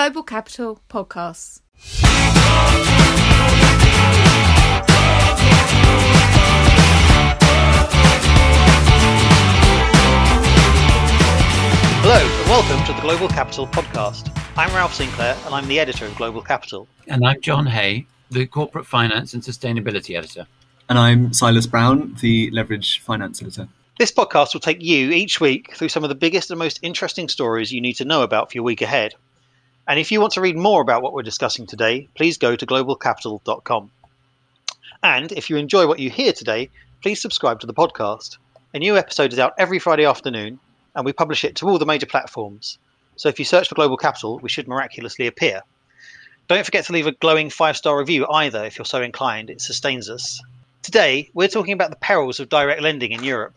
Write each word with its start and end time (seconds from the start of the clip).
Global 0.00 0.22
Capital 0.22 0.80
Podcasts. 0.88 1.60
Hello, 12.00 12.16
and 12.16 12.48
welcome 12.48 12.86
to 12.86 12.94
the 12.94 13.00
Global 13.02 13.28
Capital 13.28 13.66
Podcast. 13.66 14.34
I'm 14.56 14.74
Ralph 14.74 14.94
Sinclair, 14.94 15.36
and 15.44 15.54
I'm 15.54 15.68
the 15.68 15.78
editor 15.78 16.06
of 16.06 16.16
Global 16.16 16.40
Capital. 16.40 16.88
And 17.06 17.22
I'm 17.26 17.38
John 17.42 17.66
Hay, 17.66 18.06
the 18.30 18.46
Corporate 18.46 18.86
Finance 18.86 19.34
and 19.34 19.42
Sustainability 19.42 20.16
Editor. 20.16 20.46
And 20.88 20.98
I'm 20.98 21.34
Silas 21.34 21.66
Brown, 21.66 22.16
the 22.22 22.50
Leverage 22.52 23.00
Finance 23.00 23.42
Editor. 23.42 23.68
This 23.98 24.10
podcast 24.10 24.54
will 24.54 24.62
take 24.62 24.80
you 24.80 25.10
each 25.10 25.42
week 25.42 25.76
through 25.76 25.90
some 25.90 26.04
of 26.04 26.08
the 26.08 26.14
biggest 26.14 26.50
and 26.50 26.58
most 26.58 26.78
interesting 26.80 27.28
stories 27.28 27.70
you 27.70 27.82
need 27.82 27.96
to 27.96 28.06
know 28.06 28.22
about 28.22 28.50
for 28.50 28.56
your 28.56 28.64
week 28.64 28.80
ahead. 28.80 29.14
And 29.90 29.98
if 29.98 30.12
you 30.12 30.20
want 30.20 30.34
to 30.34 30.40
read 30.40 30.56
more 30.56 30.82
about 30.82 31.02
what 31.02 31.14
we're 31.14 31.24
discussing 31.24 31.66
today, 31.66 32.06
please 32.14 32.38
go 32.38 32.54
to 32.54 32.64
globalcapital.com. 32.64 33.90
And 35.02 35.32
if 35.32 35.50
you 35.50 35.56
enjoy 35.56 35.88
what 35.88 35.98
you 35.98 36.10
hear 36.10 36.32
today, 36.32 36.70
please 37.02 37.20
subscribe 37.20 37.58
to 37.58 37.66
the 37.66 37.74
podcast. 37.74 38.36
A 38.72 38.78
new 38.78 38.96
episode 38.96 39.32
is 39.32 39.40
out 39.40 39.54
every 39.58 39.80
Friday 39.80 40.04
afternoon, 40.04 40.60
and 40.94 41.04
we 41.04 41.12
publish 41.12 41.42
it 41.42 41.56
to 41.56 41.68
all 41.68 41.76
the 41.76 41.86
major 41.86 42.06
platforms. 42.06 42.78
So 43.16 43.28
if 43.28 43.40
you 43.40 43.44
search 43.44 43.68
for 43.68 43.74
Global 43.74 43.96
Capital, 43.96 44.38
we 44.38 44.48
should 44.48 44.68
miraculously 44.68 45.26
appear. 45.26 45.62
Don't 46.46 46.64
forget 46.64 46.84
to 46.84 46.92
leave 46.92 47.08
a 47.08 47.12
glowing 47.12 47.50
five 47.50 47.76
star 47.76 47.98
review 47.98 48.28
either 48.28 48.64
if 48.64 48.78
you're 48.78 48.84
so 48.84 49.02
inclined, 49.02 49.50
it 49.50 49.60
sustains 49.60 50.08
us. 50.08 50.40
Today, 50.82 51.30
we're 51.34 51.48
talking 51.48 51.72
about 51.72 51.90
the 51.90 51.96
perils 51.96 52.38
of 52.38 52.48
direct 52.48 52.80
lending 52.80 53.10
in 53.10 53.24
Europe. 53.24 53.56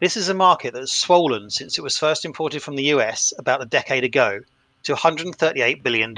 This 0.00 0.18
is 0.18 0.28
a 0.28 0.34
market 0.34 0.74
that 0.74 0.80
has 0.80 0.92
swollen 0.92 1.48
since 1.48 1.78
it 1.78 1.82
was 1.82 1.96
first 1.96 2.26
imported 2.26 2.62
from 2.62 2.76
the 2.76 2.92
US 2.96 3.32
about 3.38 3.62
a 3.62 3.64
decade 3.64 4.04
ago 4.04 4.42
to 4.84 4.94
$138 4.94 5.82
billion, 5.82 6.14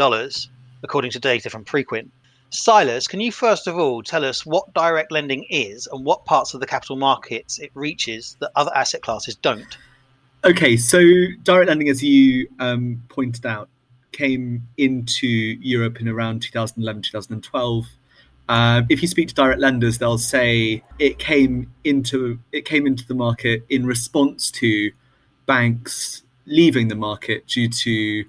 according 0.82 1.10
to 1.10 1.18
data 1.18 1.50
from 1.50 1.64
Preqin. 1.64 2.08
Silas, 2.50 3.08
can 3.08 3.20
you 3.20 3.32
first 3.32 3.66
of 3.66 3.76
all 3.78 4.02
tell 4.02 4.24
us 4.24 4.46
what 4.46 4.72
direct 4.74 5.10
lending 5.10 5.44
is 5.50 5.88
and 5.90 6.04
what 6.04 6.24
parts 6.24 6.54
of 6.54 6.60
the 6.60 6.66
capital 6.66 6.94
markets 6.96 7.58
it 7.58 7.70
reaches 7.74 8.36
that 8.40 8.50
other 8.54 8.70
asset 8.76 9.02
classes 9.02 9.34
don't? 9.34 9.76
Okay, 10.44 10.76
so 10.76 11.00
direct 11.42 11.68
lending, 11.68 11.88
as 11.88 12.02
you 12.02 12.48
um, 12.60 13.02
pointed 13.08 13.44
out, 13.46 13.68
came 14.12 14.66
into 14.76 15.26
Europe 15.26 16.00
in 16.00 16.08
around 16.08 16.42
2011, 16.42 17.02
2012. 17.02 17.86
Uh, 18.48 18.82
if 18.88 19.00
you 19.00 19.08
speak 19.08 19.28
to 19.28 19.34
direct 19.34 19.60
lenders, 19.60 19.98
they'll 19.98 20.18
say 20.18 20.82
it 20.98 21.18
came 21.18 21.72
into 21.82 22.38
it 22.52 22.66
came 22.66 22.86
into 22.86 23.06
the 23.06 23.14
market 23.14 23.64
in 23.70 23.86
response 23.86 24.50
to 24.50 24.92
banks 25.46 26.22
leaving 26.46 26.88
the 26.88 26.94
market 26.94 27.46
due 27.46 27.68
to, 27.68 28.24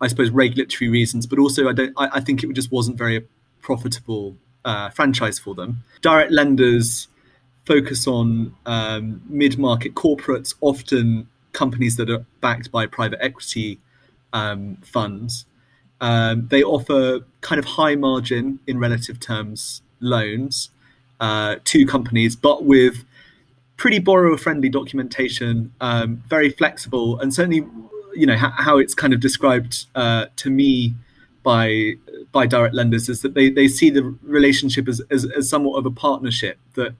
I 0.00 0.06
suppose, 0.08 0.30
regulatory 0.30 0.88
reasons, 0.88 1.26
but 1.26 1.38
also 1.38 1.68
I 1.68 1.72
don't. 1.72 1.92
I, 1.96 2.08
I 2.14 2.20
think 2.20 2.42
it 2.42 2.52
just 2.52 2.70
wasn't 2.70 2.96
very 2.96 3.26
profitable 3.60 4.36
uh, 4.64 4.90
franchise 4.90 5.38
for 5.38 5.54
them. 5.54 5.84
Direct 6.02 6.32
lenders 6.32 7.08
focus 7.64 8.06
on 8.06 8.54
um, 8.64 9.20
mid-market 9.28 9.94
corporates, 9.94 10.54
often 10.62 11.28
companies 11.52 11.96
that 11.96 12.08
are 12.08 12.24
backed 12.40 12.70
by 12.72 12.86
private 12.86 13.18
equity 13.22 13.78
um, 14.32 14.76
funds. 14.82 15.44
Um, 16.00 16.48
they 16.48 16.62
offer 16.62 17.20
kind 17.40 17.58
of 17.58 17.64
high 17.64 17.96
margin 17.96 18.60
in 18.66 18.78
relative 18.78 19.18
terms 19.20 19.82
loans 20.00 20.70
uh, 21.20 21.56
to 21.64 21.84
companies, 21.86 22.36
but 22.36 22.64
with 22.64 23.04
pretty 23.76 23.98
borrower 23.98 24.36
friendly 24.36 24.68
documentation, 24.68 25.72
um, 25.80 26.22
very 26.28 26.50
flexible, 26.50 27.18
and 27.18 27.34
certainly, 27.34 27.66
you 28.14 28.26
know, 28.26 28.36
how, 28.36 28.50
how 28.50 28.78
it's 28.78 28.94
kind 28.94 29.12
of 29.12 29.20
described 29.20 29.86
uh, 29.94 30.26
to 30.36 30.50
me 30.50 30.94
by 31.42 31.94
by 32.32 32.46
direct 32.46 32.74
lenders 32.74 33.08
is 33.08 33.22
that 33.22 33.34
they, 33.34 33.48
they 33.48 33.68
see 33.68 33.90
the 33.90 34.02
relationship 34.22 34.86
as, 34.88 35.00
as, 35.10 35.24
as 35.36 35.48
somewhat 35.48 35.78
of 35.78 35.86
a 35.86 35.90
partnership 35.90 36.58
that 36.74 36.94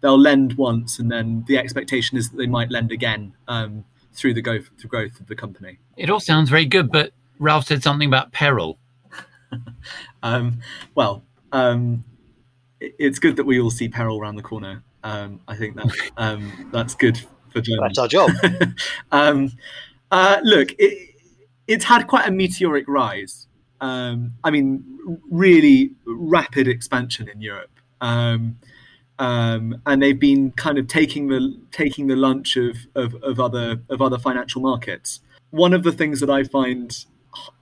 they'll 0.00 0.18
lend 0.18 0.54
once 0.54 0.98
and 0.98 1.10
then 1.10 1.44
the 1.46 1.56
expectation 1.56 2.18
is 2.18 2.30
that 2.30 2.36
they 2.36 2.46
might 2.46 2.70
lend 2.70 2.90
again 2.90 3.32
um, 3.46 3.84
through 4.12 4.34
the 4.34 4.42
growth, 4.42 4.70
through 4.78 4.88
growth 4.88 5.20
of 5.20 5.28
the 5.28 5.36
company. 5.36 5.78
It 5.96 6.10
all 6.10 6.20
sounds 6.20 6.50
very 6.50 6.66
good, 6.66 6.90
but 6.90 7.12
Ralph 7.38 7.66
said 7.66 7.82
something 7.82 8.08
about 8.08 8.32
peril. 8.32 8.78
um, 10.22 10.60
well, 10.94 11.22
um, 11.52 12.04
it, 12.80 12.94
it's 12.98 13.18
good 13.18 13.36
that 13.36 13.44
we 13.44 13.60
all 13.60 13.70
see 13.70 13.88
peril 13.88 14.18
around 14.18 14.36
the 14.36 14.42
corner. 14.42 14.82
Um, 15.04 15.40
I 15.46 15.56
think 15.56 15.76
that 15.76 16.10
um, 16.16 16.70
that's 16.72 16.94
good 16.94 17.18
for 17.50 17.60
That's 17.60 17.98
our 17.98 18.08
job. 18.08 18.30
uh, 20.12 20.40
look, 20.44 20.72
it, 20.78 21.16
it's 21.66 21.84
had 21.84 22.06
quite 22.06 22.28
a 22.28 22.30
meteoric 22.30 22.84
rise. 22.86 23.48
Um, 23.80 24.34
I 24.44 24.50
mean, 24.50 24.84
really 25.30 25.92
rapid 26.06 26.68
expansion 26.68 27.28
in 27.28 27.40
Europe, 27.40 27.80
um, 28.00 28.58
um, 29.18 29.80
and 29.86 30.00
they've 30.00 30.18
been 30.18 30.52
kind 30.52 30.78
of 30.78 30.86
taking 30.86 31.26
the 31.28 31.58
taking 31.72 32.06
the 32.06 32.14
lunch 32.14 32.56
of, 32.56 32.76
of, 32.94 33.14
of 33.22 33.40
other 33.40 33.80
of 33.88 34.00
other 34.00 34.18
financial 34.18 34.60
markets. 34.60 35.20
One 35.50 35.72
of 35.72 35.82
the 35.82 35.92
things 35.92 36.20
that 36.20 36.30
I 36.30 36.44
find 36.44 37.04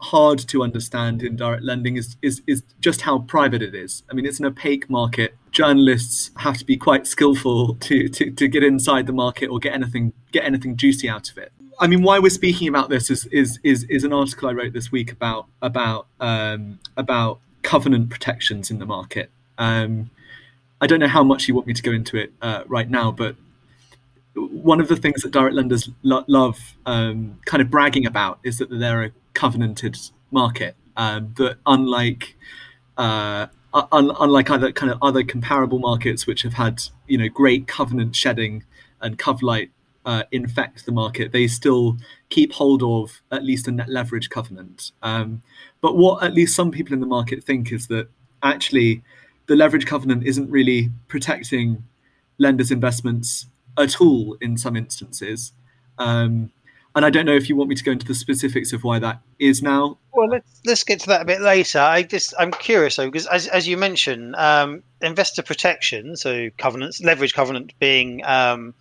hard 0.00 0.40
to 0.48 0.62
understand 0.62 1.22
in 1.22 1.36
direct 1.36 1.62
lending 1.62 1.96
is, 1.96 2.16
is 2.20 2.42
is 2.46 2.62
just 2.80 3.02
how 3.02 3.20
private 3.20 3.62
it 3.62 3.74
is. 3.74 4.02
I 4.10 4.14
mean, 4.14 4.26
it's 4.26 4.40
an 4.40 4.46
opaque 4.46 4.90
market. 4.90 5.36
Journalists 5.52 6.32
have 6.38 6.58
to 6.58 6.64
be 6.64 6.76
quite 6.76 7.06
skillful 7.06 7.76
to, 7.76 8.08
to, 8.08 8.30
to 8.30 8.48
get 8.48 8.62
inside 8.62 9.06
the 9.06 9.12
market 9.12 9.46
or 9.46 9.58
get 9.58 9.72
anything 9.72 10.12
get 10.32 10.44
anything 10.44 10.76
juicy 10.76 11.08
out 11.08 11.30
of 11.30 11.38
it. 11.38 11.52
I 11.80 11.86
mean, 11.86 12.02
why 12.02 12.18
we're 12.18 12.28
speaking 12.28 12.68
about 12.68 12.90
this 12.90 13.10
is 13.10 13.24
is 13.26 13.58
is, 13.64 13.84
is 13.84 14.04
an 14.04 14.12
article 14.12 14.50
I 14.50 14.52
wrote 14.52 14.74
this 14.74 14.92
week 14.92 15.10
about 15.10 15.46
about 15.62 16.06
um, 16.20 16.78
about 16.98 17.40
covenant 17.62 18.10
protections 18.10 18.70
in 18.70 18.78
the 18.78 18.86
market. 18.86 19.30
Um, 19.56 20.10
I 20.82 20.86
don't 20.86 21.00
know 21.00 21.08
how 21.08 21.24
much 21.24 21.48
you 21.48 21.54
want 21.54 21.66
me 21.66 21.72
to 21.72 21.82
go 21.82 21.90
into 21.90 22.18
it 22.18 22.32
uh, 22.42 22.64
right 22.66 22.88
now, 22.88 23.10
but 23.10 23.34
one 24.34 24.80
of 24.80 24.88
the 24.88 24.96
things 24.96 25.22
that 25.22 25.32
direct 25.32 25.54
lenders 25.54 25.88
lo- 26.02 26.24
love 26.26 26.76
um, 26.84 27.38
kind 27.46 27.62
of 27.62 27.70
bragging 27.70 28.06
about 28.06 28.38
is 28.44 28.58
that 28.58 28.70
they're 28.70 29.02
a 29.04 29.10
covenanted 29.32 29.96
market. 30.30 30.76
Um, 30.98 31.32
that 31.38 31.56
unlike 31.64 32.36
uh, 32.98 33.46
un- 33.72 34.14
unlike 34.20 34.50
other 34.50 34.70
kind 34.70 34.92
of 34.92 34.98
other 35.00 35.22
comparable 35.22 35.78
markets 35.78 36.26
which 36.26 36.42
have 36.42 36.54
had 36.54 36.82
you 37.06 37.16
know 37.16 37.28
great 37.28 37.66
covenant 37.66 38.14
shedding 38.14 38.64
and 39.00 39.18
cov-lite 39.18 39.70
uh, 40.04 40.24
infect 40.32 40.86
the 40.86 40.92
market, 40.92 41.32
they 41.32 41.46
still 41.46 41.96
keep 42.28 42.52
hold 42.52 42.82
of 42.82 43.20
at 43.30 43.44
least 43.44 43.68
a 43.68 43.72
net 43.72 43.88
leverage 43.88 44.30
covenant. 44.30 44.92
Um, 45.02 45.42
but 45.80 45.96
what 45.96 46.22
at 46.22 46.34
least 46.34 46.54
some 46.54 46.70
people 46.70 46.94
in 46.94 47.00
the 47.00 47.06
market 47.06 47.44
think 47.44 47.72
is 47.72 47.86
that 47.88 48.08
actually 48.42 49.02
the 49.46 49.56
leverage 49.56 49.86
covenant 49.86 50.24
isn't 50.24 50.50
really 50.50 50.90
protecting 51.08 51.84
lenders' 52.38 52.70
investments 52.70 53.46
at 53.76 54.00
all 54.00 54.36
in 54.40 54.56
some 54.56 54.76
instances. 54.76 55.52
Um, 55.98 56.50
and 56.94 57.04
I 57.04 57.10
don't 57.10 57.24
know 57.24 57.34
if 57.34 57.48
you 57.48 57.54
want 57.54 57.68
me 57.68 57.76
to 57.76 57.84
go 57.84 57.92
into 57.92 58.06
the 58.06 58.14
specifics 58.14 58.72
of 58.72 58.82
why 58.82 58.98
that 58.98 59.20
is 59.38 59.62
now. 59.62 59.98
Well, 60.12 60.28
let's 60.28 60.60
let's 60.66 60.82
get 60.82 61.00
to 61.00 61.06
that 61.08 61.22
a 61.22 61.24
bit 61.24 61.40
later. 61.40 61.78
I 61.78 62.02
just 62.02 62.34
I'm 62.38 62.50
curious 62.50 62.96
though 62.96 63.06
because 63.06 63.26
as 63.26 63.46
as 63.46 63.68
you 63.68 63.76
mentioned, 63.76 64.34
um, 64.34 64.82
investor 65.00 65.42
protection, 65.42 66.16
so 66.16 66.50
covenants, 66.58 67.00
leverage 67.00 67.32
covenant 67.32 67.74
being 67.78 68.24
um, 68.24 68.74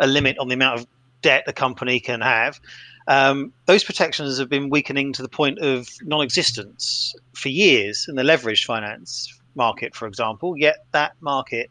a 0.00 0.06
limit 0.06 0.38
on 0.38 0.48
the 0.48 0.54
amount 0.54 0.80
of 0.80 0.86
debt 1.22 1.44
a 1.46 1.52
company 1.52 2.00
can 2.00 2.20
have. 2.20 2.60
Um, 3.06 3.52
those 3.66 3.84
protections 3.84 4.38
have 4.38 4.48
been 4.48 4.70
weakening 4.70 5.12
to 5.14 5.22
the 5.22 5.28
point 5.28 5.58
of 5.58 5.88
non-existence 6.02 7.14
for 7.34 7.48
years 7.48 8.06
in 8.08 8.14
the 8.14 8.22
leveraged 8.22 8.64
finance 8.64 9.40
market, 9.54 9.94
for 9.94 10.06
example. 10.06 10.56
Yet 10.56 10.84
that 10.92 11.12
market 11.20 11.70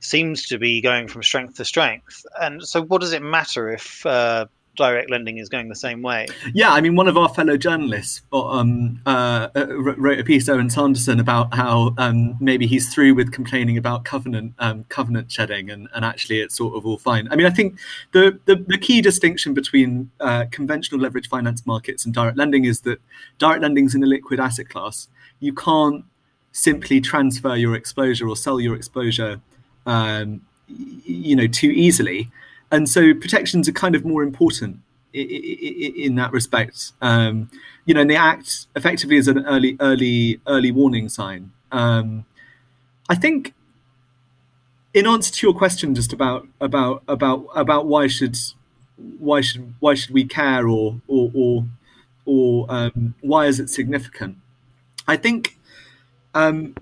seems 0.00 0.46
to 0.48 0.58
be 0.58 0.80
going 0.80 1.08
from 1.08 1.22
strength 1.22 1.56
to 1.56 1.64
strength. 1.64 2.24
And 2.40 2.62
so, 2.62 2.82
what 2.82 3.00
does 3.00 3.12
it 3.12 3.22
matter 3.22 3.70
if 3.70 4.04
uh, 4.06 4.46
direct 4.76 5.10
lending 5.10 5.38
is 5.38 5.48
going 5.48 5.68
the 5.68 5.74
same 5.74 6.02
way? 6.02 6.26
Yeah, 6.54 6.72
I 6.72 6.80
mean, 6.80 6.94
one 6.94 7.08
of 7.08 7.16
our 7.16 7.28
fellow 7.28 7.56
journalists 7.56 8.22
um, 8.32 9.00
uh, 9.06 9.48
wrote 9.56 10.18
a 10.18 10.24
piece, 10.24 10.48
Owen 10.48 10.70
Sanderson, 10.70 11.18
about 11.18 11.54
how 11.54 11.94
um, 11.98 12.36
maybe 12.40 12.66
he's 12.66 12.92
through 12.92 13.14
with 13.14 13.32
complaining 13.32 13.78
about 13.78 14.04
covenant 14.04 14.54
um, 14.58 14.84
covenant 14.88 15.32
shedding, 15.32 15.70
and, 15.70 15.88
and 15.94 16.04
actually 16.04 16.40
it's 16.40 16.56
sort 16.56 16.76
of 16.76 16.86
all 16.86 16.98
fine. 16.98 17.28
I 17.30 17.36
mean, 17.36 17.46
I 17.46 17.50
think 17.50 17.78
the 18.12 18.38
the, 18.44 18.56
the 18.56 18.78
key 18.78 19.00
distinction 19.00 19.54
between 19.54 20.10
uh, 20.20 20.44
conventional 20.50 21.00
leverage 21.00 21.28
finance 21.28 21.66
markets 21.66 22.04
and 22.04 22.14
direct 22.14 22.36
lending 22.36 22.64
is 22.64 22.80
that 22.82 23.00
direct 23.38 23.62
lending 23.62 23.86
is 23.86 23.94
an 23.94 24.02
illiquid 24.02 24.38
asset 24.38 24.68
class. 24.68 25.08
You 25.40 25.52
can't 25.52 26.04
simply 26.52 27.00
transfer 27.00 27.54
your 27.54 27.74
exposure 27.74 28.26
or 28.26 28.34
sell 28.34 28.58
your 28.58 28.74
exposure 28.74 29.40
um, 29.84 30.40
you 30.68 31.36
know 31.36 31.46
too 31.46 31.70
easily 31.70 32.30
and 32.76 32.88
so 32.88 33.14
protections 33.14 33.68
are 33.68 33.72
kind 33.72 33.94
of 33.94 34.04
more 34.04 34.22
important 34.22 34.80
in 35.12 36.14
that 36.16 36.30
respect 36.32 36.92
um, 37.00 37.50
you 37.86 37.94
know 37.94 38.02
and 38.02 38.10
they 38.10 38.16
act 38.16 38.66
effectively 38.76 39.16
as 39.16 39.28
an 39.28 39.44
early 39.46 39.76
early 39.80 40.40
early 40.46 40.70
warning 40.70 41.08
sign 41.08 41.52
um, 41.72 42.24
i 43.08 43.14
think 43.14 43.54
in 44.96 45.06
answer 45.06 45.32
to 45.32 45.46
your 45.46 45.54
question 45.54 45.94
just 45.94 46.12
about 46.12 46.46
about 46.60 47.02
about 47.06 47.46
about 47.54 47.86
why 47.86 48.06
should 48.06 48.36
why 49.18 49.40
should 49.42 49.74
why 49.80 49.94
should 49.94 50.10
we 50.10 50.24
care 50.24 50.66
or 50.66 51.00
or 51.06 51.30
or, 51.34 51.64
or 52.24 52.66
um, 52.68 53.14
why 53.20 53.46
is 53.46 53.60
it 53.60 53.68
significant? 53.70 54.36
I 55.06 55.16
think 55.16 55.58
um, 56.34 56.74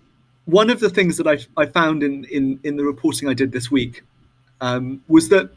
one 0.44 0.70
of 0.70 0.80
the 0.80 0.90
things 0.90 1.16
that 1.16 1.26
I, 1.26 1.38
I 1.60 1.66
found 1.66 2.02
in, 2.02 2.24
in, 2.26 2.60
in 2.62 2.76
the 2.76 2.84
reporting 2.84 3.28
I 3.28 3.34
did 3.34 3.52
this 3.52 3.70
week 3.70 4.02
um, 4.60 5.02
was 5.08 5.28
that 5.28 5.50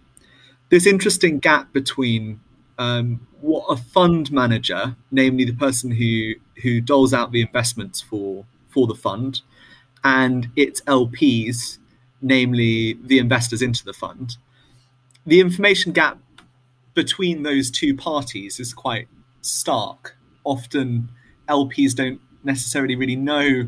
this 0.69 0.85
interesting 0.85 1.39
gap 1.39 1.71
between 1.73 2.39
um, 2.77 3.27
what 3.41 3.65
a 3.69 3.77
fund 3.77 4.31
manager, 4.31 4.95
namely 5.11 5.45
the 5.45 5.53
person 5.53 5.91
who 5.91 6.33
who 6.63 6.81
doles 6.81 7.13
out 7.13 7.31
the 7.31 7.41
investments 7.41 8.01
for 8.01 8.45
for 8.69 8.87
the 8.87 8.95
fund, 8.95 9.41
and 10.03 10.49
its 10.55 10.81
LPs, 10.81 11.77
namely 12.21 12.93
the 13.03 13.19
investors 13.19 13.61
into 13.61 13.83
the 13.83 13.93
fund, 13.93 14.37
the 15.25 15.39
information 15.39 15.91
gap 15.91 16.19
between 16.93 17.43
those 17.43 17.69
two 17.69 17.95
parties 17.95 18.59
is 18.59 18.73
quite 18.73 19.07
stark. 19.41 20.15
Often, 20.43 21.09
LPs 21.47 21.95
don't 21.95 22.21
necessarily 22.43 22.95
really 22.95 23.15
know 23.15 23.67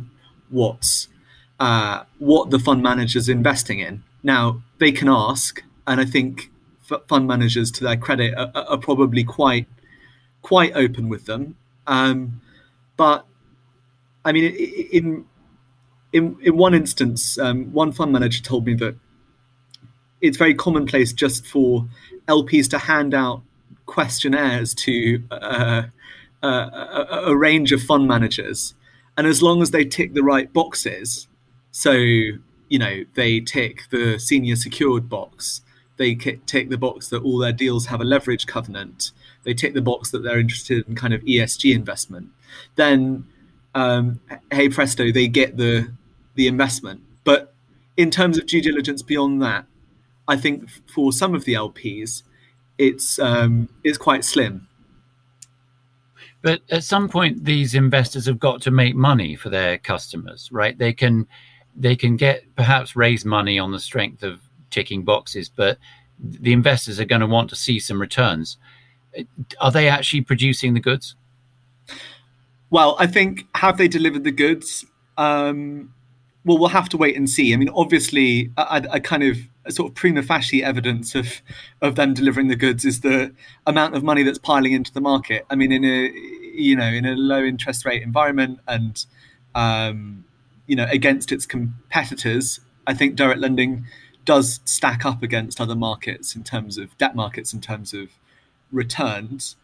what's 0.49 1.07
uh, 1.59 2.03
what 2.17 2.49
the 2.49 2.59
fund 2.59 2.81
manager's 2.81 3.29
investing 3.29 3.79
in. 3.79 4.03
Now 4.23 4.61
they 4.79 4.91
can 4.91 5.09
ask, 5.09 5.63
and 5.87 5.99
I 5.99 6.05
think 6.05 6.51
fund 7.07 7.27
managers, 7.27 7.71
to 7.71 7.83
their 7.83 7.97
credit, 7.97 8.33
are, 8.35 8.51
are 8.55 8.77
probably 8.77 9.23
quite 9.23 9.67
quite 10.41 10.71
open 10.75 11.09
with 11.09 11.25
them. 11.25 11.55
Um, 11.87 12.41
but 12.97 13.25
I 14.25 14.31
mean, 14.31 14.53
in 14.91 15.25
in 16.13 16.37
in 16.41 16.57
one 16.57 16.73
instance, 16.73 17.37
um, 17.39 17.71
one 17.73 17.91
fund 17.91 18.11
manager 18.11 18.43
told 18.43 18.65
me 18.65 18.73
that 18.75 18.95
it's 20.21 20.37
very 20.37 20.53
commonplace 20.53 21.13
just 21.13 21.47
for 21.47 21.87
LPs 22.27 22.69
to 22.71 22.77
hand 22.77 23.13
out 23.13 23.41
questionnaires 23.85 24.73
to 24.75 25.23
uh, 25.31 25.83
uh, 26.43 26.47
a, 27.11 27.21
a, 27.27 27.35
range 27.35 27.71
of 27.71 27.81
fund 27.81 28.07
managers, 28.07 28.75
and 29.17 29.25
as 29.25 29.41
long 29.41 29.61
as 29.61 29.71
they 29.71 29.83
tick 29.83 30.13
the 30.13 30.23
right 30.23 30.51
boxes, 30.53 31.27
so 31.71 31.91
you 31.91 32.77
know 32.77 33.03
they 33.15 33.39
tick 33.39 33.83
the 33.89 34.19
senior 34.19 34.55
secured 34.55 35.09
box, 35.09 35.61
they 35.99 36.15
take 36.15 36.69
the 36.69 36.77
box 36.77 37.09
that 37.09 37.21
all 37.23 37.37
their 37.37 37.51
deals 37.51 37.87
have 37.87 37.99
a 37.99 38.05
leverage 38.05 38.47
covenant, 38.47 39.11
they 39.43 39.53
take 39.53 39.73
the 39.73 39.81
box 39.81 40.09
that 40.11 40.23
they're 40.23 40.39
interested 40.39 40.87
in 40.87 40.95
kind 40.95 41.13
of 41.13 41.21
ESG 41.21 41.75
investment, 41.75 42.29
then 42.75 43.27
um, 43.75 44.21
hey 44.51 44.69
presto, 44.69 45.11
they 45.11 45.27
get 45.27 45.57
the 45.57 45.91
the 46.35 46.47
investment. 46.47 47.01
But 47.25 47.53
in 47.97 48.09
terms 48.09 48.37
of 48.37 48.47
due 48.47 48.61
diligence 48.61 49.01
beyond 49.01 49.41
that, 49.41 49.65
I 50.25 50.37
think 50.37 50.69
for 50.87 51.11
some 51.11 51.35
of 51.35 51.43
the 51.43 51.53
LPs, 51.53 52.23
it's 52.77 53.19
um, 53.19 53.67
it's 53.83 53.97
quite 53.97 54.23
slim. 54.23 54.67
But 56.41 56.61
at 56.71 56.85
some 56.85 57.09
point, 57.09 57.43
these 57.43 57.75
investors 57.75 58.25
have 58.25 58.39
got 58.39 58.61
to 58.61 58.71
make 58.71 58.95
money 58.95 59.35
for 59.35 59.49
their 59.49 59.77
customers, 59.77 60.49
right? 60.49 60.77
They 60.77 60.93
can 60.93 61.27
they 61.75 61.97
can 61.97 62.15
get 62.15 62.43
perhaps 62.55 62.95
raise 62.95 63.25
money 63.25 63.59
on 63.59 63.73
the 63.73 63.79
strength 63.79 64.23
of 64.23 64.39
ticking 64.69 65.03
boxes, 65.03 65.49
but 65.49 65.77
the 66.19 66.53
investors 66.53 66.99
are 66.99 67.05
going 67.05 67.21
to 67.21 67.27
want 67.27 67.49
to 67.49 67.55
see 67.55 67.79
some 67.79 67.99
returns. 67.99 68.57
Are 69.59 69.71
they 69.71 69.87
actually 69.87 70.21
producing 70.21 70.73
the 70.73 70.79
goods? 70.79 71.15
Well, 72.69 72.95
I 72.99 73.07
think 73.07 73.47
have 73.55 73.77
they 73.77 73.87
delivered 73.87 74.23
the 74.23 74.31
goods? 74.31 74.85
Um, 75.17 75.93
well, 76.45 76.57
we'll 76.57 76.69
have 76.69 76.89
to 76.89 76.97
wait 76.97 77.17
and 77.17 77.29
see. 77.29 77.53
I 77.53 77.57
mean, 77.57 77.69
obviously, 77.69 78.51
a, 78.57 78.87
a 78.91 78.99
kind 78.99 79.23
of 79.23 79.37
a 79.65 79.71
sort 79.71 79.91
of 79.91 79.95
prima 79.95 80.23
facie 80.23 80.63
evidence 80.63 81.15
of 81.15 81.41
of 81.81 81.95
them 81.95 82.13
delivering 82.13 82.47
the 82.47 82.55
goods 82.55 82.85
is 82.85 83.01
the 83.01 83.33
amount 83.65 83.95
of 83.95 84.03
money 84.03 84.23
that's 84.23 84.37
piling 84.37 84.73
into 84.73 84.93
the 84.93 85.01
market. 85.01 85.45
I 85.49 85.55
mean, 85.55 85.71
in 85.71 85.83
a 85.83 86.11
you 86.53 86.75
know 86.75 86.87
in 86.87 87.05
a 87.05 87.15
low 87.15 87.43
interest 87.43 87.85
rate 87.85 88.01
environment 88.03 88.59
and 88.67 89.05
um, 89.55 90.23
you 90.67 90.75
know 90.75 90.87
against 90.91 91.31
its 91.31 91.45
competitors, 91.45 92.59
I 92.87 92.93
think 92.93 93.15
direct 93.15 93.39
lending 93.39 93.85
does 94.29 94.59
stack 94.63 95.07
up 95.07 95.23
against 95.23 95.59
other 95.59 95.73
markets 95.73 96.35
in 96.35 96.43
terms 96.43 96.77
of 96.77 96.95
debt 96.99 97.15
markets 97.15 97.51
in 97.51 97.59
terms 97.59 97.95
of 97.95 98.09
returns. 98.71 99.55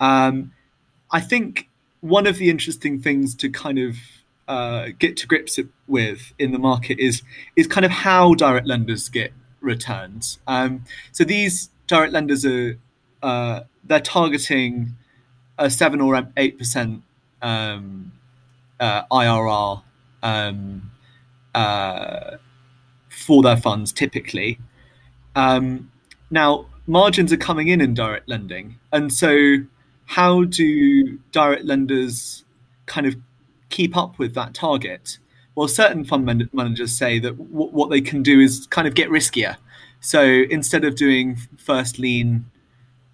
Um, 0.00 0.52
I 1.10 1.20
think 1.20 1.68
one 2.00 2.26
of 2.26 2.38
the 2.38 2.48
interesting 2.48 2.98
things 2.98 3.34
to 3.34 3.50
kind 3.50 3.78
of 3.78 3.96
uh, 4.48 4.86
get 4.98 5.18
to 5.18 5.26
grips 5.26 5.58
with 5.86 6.32
in 6.38 6.52
the 6.52 6.58
market 6.58 6.98
is 6.98 7.22
is 7.56 7.66
kind 7.66 7.84
of 7.84 7.90
how 7.90 8.32
direct 8.32 8.66
lenders 8.66 9.10
get 9.10 9.34
returns. 9.60 10.38
Um, 10.46 10.86
so 11.12 11.22
these 11.22 11.68
direct 11.86 12.14
lenders 12.14 12.46
are 12.46 12.78
uh, 13.22 13.64
they're 13.84 14.00
targeting 14.00 14.96
a 15.58 15.68
seven 15.68 16.00
or 16.00 16.26
eight 16.38 16.56
percent 16.56 17.02
um, 17.42 18.12
uh, 18.80 19.02
IRR 19.12 19.82
um, 20.22 20.90
uh, 21.54 22.38
for 23.16 23.42
their 23.42 23.56
funds 23.56 23.92
typically. 23.92 24.58
Um, 25.34 25.90
now 26.30 26.66
margins 26.86 27.32
are 27.32 27.36
coming 27.38 27.68
in 27.68 27.80
in 27.80 27.94
direct 27.94 28.28
lending, 28.28 28.78
and 28.92 29.12
so 29.12 29.56
how 30.06 30.44
do 30.44 31.18
direct 31.32 31.64
lenders 31.64 32.44
kind 32.86 33.06
of 33.06 33.16
keep 33.70 33.96
up 33.96 34.18
with 34.18 34.34
that 34.34 34.54
target? 34.54 35.18
Well, 35.54 35.68
certain 35.68 36.04
fund 36.04 36.24
managers 36.52 36.96
say 36.96 37.18
that 37.18 37.36
w- 37.36 37.70
what 37.70 37.90
they 37.90 38.00
can 38.00 38.22
do 38.22 38.40
is 38.40 38.66
kind 38.68 38.86
of 38.86 38.94
get 38.94 39.08
riskier. 39.08 39.56
So 40.00 40.22
instead 40.22 40.84
of 40.84 40.94
doing 40.94 41.36
first 41.56 41.98
lien 41.98 42.44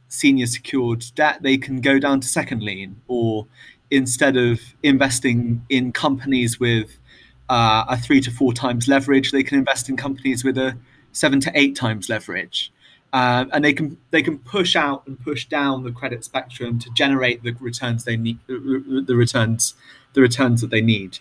senior 0.09 0.47
secured 0.47 1.05
debt, 1.15 1.43
they 1.43 1.57
can 1.57 1.81
go 1.81 1.99
down 1.99 2.21
to 2.21 2.29
second 2.29 2.63
lien, 2.63 3.01
or 3.09 3.47
instead 3.91 4.37
of 4.37 4.61
investing 4.83 5.65
in 5.69 5.93
companies 5.93 6.59
with 6.59 6.99
uh, 7.49 7.85
a 7.89 7.97
three 7.97 8.21
to 8.21 8.31
four 8.31 8.53
times 8.53 8.89
leverage, 8.89 9.33
they 9.33 9.43
can 9.43 9.59
invest 9.59 9.89
in 9.89 9.97
companies 9.97 10.45
with 10.45 10.57
a 10.59 10.77
seven 11.13 11.41
to 11.41 11.53
eight 11.55 11.77
times 11.77 12.09
leverage. 12.09 12.73
Uh, 13.13 13.45
and 13.53 13.63
they 13.63 13.75
can 13.75 13.99
they 14.11 14.23
can 14.23 14.39
push 14.39 14.75
out 14.75 15.07
and 15.07 15.21
push 15.21 15.47
down 15.47 15.83
the 15.85 15.93
credit 15.93 16.25
spectrum 16.25 16.79
to 16.79 16.91
generate 16.95 17.43
the 17.43 17.53
returns 17.61 18.05
they 18.05 18.17
need 18.17 18.39
the 18.47 19.15
returns 19.15 19.75
the 20.15 20.21
returns 20.23 20.63
that 20.63 20.71
they 20.71 20.81
need. 20.81 21.19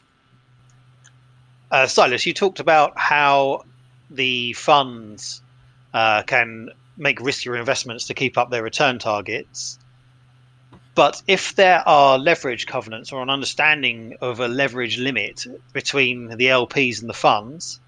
Uh, 1.69 1.88
Silas, 1.88 2.25
you 2.25 2.33
talked 2.33 2.59
about 2.59 2.97
how 2.97 3.63
the 4.09 4.53
funds 4.53 5.41
uh, 5.94 6.23
can 6.23 6.69
make 6.97 7.19
riskier 7.19 7.57
investments 7.57 8.07
to 8.07 8.13
keep 8.13 8.38
up 8.38 8.50
their 8.51 8.63
return 8.63 9.00
targets. 9.00 9.79
But 10.94 11.22
if 11.28 11.56
there 11.56 11.88
are 11.88 12.20
leverage 12.20 12.68
covenants 12.68 13.12
or 13.12 13.22
an 13.22 13.30
understanding 13.30 14.18
of 14.22 14.40
a 14.40 14.48
leverage 14.48 14.98
limit 14.98 15.45
between 15.74 16.28
the 16.38 16.48
LPs 16.48 17.00
and 17.00 17.10
the 17.10 17.14
funds, 17.14 17.80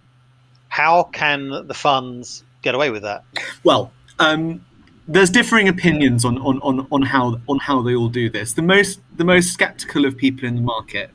how 0.69 1.03
can 1.03 1.67
the 1.67 1.73
funds 1.73 2.43
get 2.61 2.75
away 2.75 2.89
with 2.89 3.03
that? 3.03 3.23
Well, 3.63 3.91
um, 4.19 4.63
there's 5.07 5.29
differing 5.29 5.67
opinions 5.67 6.23
on, 6.23 6.37
on, 6.39 6.59
on, 6.61 6.87
on 6.91 7.01
how 7.01 7.39
on 7.47 7.59
how 7.59 7.81
they 7.81 7.93
all 7.93 8.09
do 8.09 8.29
this. 8.29 8.53
The 8.53 8.61
most 8.61 9.01
the 9.17 9.25
most 9.25 9.51
skeptical 9.51 10.05
of 10.05 10.17
people 10.17 10.47
in 10.47 10.55
the 10.55 10.61
market 10.61 11.11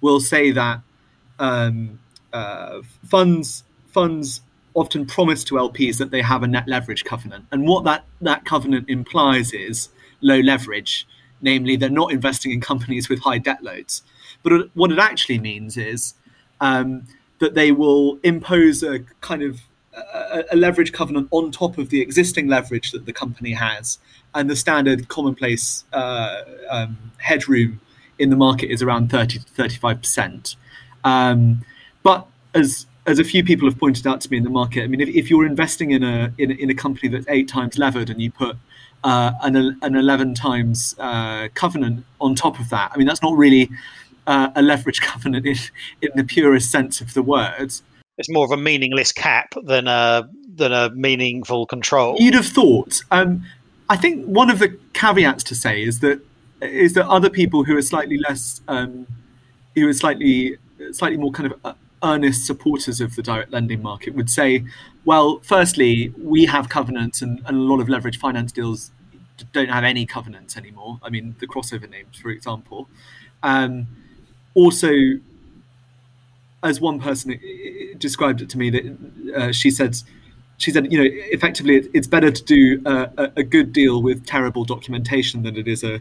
will 0.00 0.20
say 0.20 0.50
that 0.50 0.80
um, 1.38 1.98
uh, 2.32 2.82
funds 3.06 3.64
funds 3.88 4.42
often 4.74 5.06
promise 5.06 5.44
to 5.44 5.54
LPs 5.54 5.98
that 5.98 6.10
they 6.10 6.20
have 6.20 6.42
a 6.42 6.46
net 6.46 6.68
leverage 6.68 7.04
covenant, 7.04 7.46
and 7.50 7.66
what 7.66 7.84
that 7.84 8.04
that 8.20 8.44
covenant 8.44 8.90
implies 8.90 9.52
is 9.52 9.88
low 10.20 10.40
leverage, 10.40 11.06
namely 11.44 11.76
they're 11.76 11.88
not 11.88 12.10
investing 12.10 12.50
in 12.50 12.60
companies 12.60 13.08
with 13.08 13.20
high 13.20 13.38
debt 13.38 13.62
loads. 13.62 14.02
But 14.42 14.70
what 14.74 14.90
it 14.90 14.98
actually 14.98 15.38
means 15.38 15.76
is 15.76 16.14
um, 16.60 17.06
that 17.38 17.54
they 17.54 17.70
will 17.70 18.18
impose 18.24 18.82
a 18.82 19.00
kind 19.20 19.42
of 19.42 19.60
a, 19.94 20.44
a, 20.52 20.56
leverage 20.56 20.92
covenant 20.92 21.28
on 21.30 21.52
top 21.52 21.78
of 21.78 21.90
the 21.90 22.00
existing 22.00 22.48
leverage 22.48 22.90
that 22.90 23.06
the 23.06 23.12
company 23.12 23.52
has, 23.52 23.98
and 24.34 24.50
the 24.50 24.56
standard 24.56 25.08
commonplace 25.08 25.84
uh, 25.92 26.42
um, 26.68 26.96
headroom 27.18 27.80
in 28.18 28.30
the 28.30 28.36
market 28.36 28.72
is 28.72 28.82
around 28.82 29.10
30 29.10 29.38
to 29.38 29.44
35 29.44 29.98
percent. 29.98 30.56
Um, 31.04 31.64
but 32.02 32.26
as 32.54 32.86
as 33.06 33.18
a 33.18 33.24
few 33.24 33.44
people 33.44 33.68
have 33.68 33.78
pointed 33.78 34.06
out 34.06 34.20
to 34.22 34.30
me 34.30 34.38
in 34.38 34.44
the 34.44 34.50
market, 34.50 34.82
I 34.82 34.86
mean, 34.86 35.00
if, 35.00 35.08
if 35.08 35.30
you're 35.30 35.44
investing 35.44 35.90
in 35.90 36.02
a, 36.02 36.32
in 36.38 36.50
a, 36.50 36.54
in 36.54 36.70
a 36.70 36.74
company 36.74 37.08
that's 37.08 37.26
eight 37.28 37.48
times 37.48 37.76
levered 37.76 38.08
and 38.08 38.20
you 38.20 38.30
put 38.30 38.56
uh, 39.04 39.32
an 39.42 39.78
an 39.82 39.94
11 39.94 40.34
times 40.34 40.96
uh, 40.98 41.48
covenant 41.54 42.04
on 42.20 42.34
top 42.34 42.58
of 42.58 42.70
that, 42.70 42.90
I 42.92 42.98
mean, 42.98 43.06
that's 43.06 43.22
not 43.22 43.36
really 43.36 43.70
uh, 44.26 44.50
a 44.56 44.62
leverage 44.62 45.00
covenant 45.12 45.46
in, 45.46 45.56
in 46.02 46.10
the 46.16 46.24
purest 46.24 46.70
sense 46.70 47.00
of 47.00 47.14
the 47.14 47.22
word. 47.22 47.72
It's 48.16 48.30
more 48.30 48.44
of 48.44 48.50
a 48.50 48.56
meaningless 48.56 49.12
cap 49.12 49.54
than 49.64 49.86
a 49.86 50.28
than 50.56 50.72
a 50.72 50.90
meaningful 50.90 51.66
control. 51.66 52.16
You'd 52.18 52.34
have 52.34 52.46
thought. 52.46 53.02
Um, 53.10 53.44
I 53.90 53.96
think 53.96 54.24
one 54.24 54.50
of 54.50 54.58
the 54.58 54.78
caveats 54.92 55.44
to 55.44 55.54
say 55.54 55.82
is 55.82 56.00
that 56.00 56.20
is 56.62 56.94
that 56.94 57.06
other 57.08 57.28
people 57.28 57.64
who 57.64 57.76
are 57.76 57.82
slightly 57.82 58.18
less, 58.18 58.62
um, 58.68 59.06
who 59.74 59.88
are 59.88 59.92
slightly 59.92 60.56
slightly 60.92 61.18
more 61.18 61.32
kind 61.32 61.52
of 61.52 61.58
uh, 61.64 61.74
earnest 62.02 62.46
supporters 62.46 63.00
of 63.00 63.16
the 63.16 63.22
direct 63.22 63.52
lending 63.52 63.82
market 63.82 64.14
would 64.14 64.30
say, 64.30 64.64
well, 65.04 65.40
firstly, 65.42 66.12
we 66.18 66.46
have 66.46 66.68
covenants 66.68 67.22
and, 67.22 67.40
and 67.46 67.56
a 67.56 67.60
lot 67.60 67.80
of 67.80 67.88
leverage 67.88 68.18
finance 68.18 68.52
deals 68.52 68.90
don't 69.52 69.68
have 69.68 69.84
any 69.84 70.06
covenants 70.06 70.56
anymore. 70.56 70.98
I 71.02 71.10
mean, 71.10 71.36
the 71.40 71.46
crossover 71.46 71.88
names, 71.88 72.16
for 72.16 72.30
example. 72.30 72.88
Um, 73.42 73.86
also, 74.54 74.90
as 76.62 76.80
one 76.80 77.00
person 77.00 77.38
described 77.98 78.40
it 78.40 78.48
to 78.50 78.58
me, 78.58 78.70
that 78.70 78.96
uh, 79.36 79.52
she 79.52 79.70
said, 79.70 79.96
she 80.56 80.70
said, 80.70 80.90
you 80.90 80.98
know, 80.98 81.10
effectively, 81.30 81.88
it's 81.92 82.06
better 82.06 82.30
to 82.30 82.44
do 82.44 82.80
a, 82.86 83.32
a, 83.36 83.42
good 83.42 83.72
deal 83.72 84.00
with 84.02 84.24
terrible 84.24 84.64
documentation 84.64 85.42
than 85.42 85.56
it 85.56 85.68
is 85.68 85.84
a, 85.84 86.00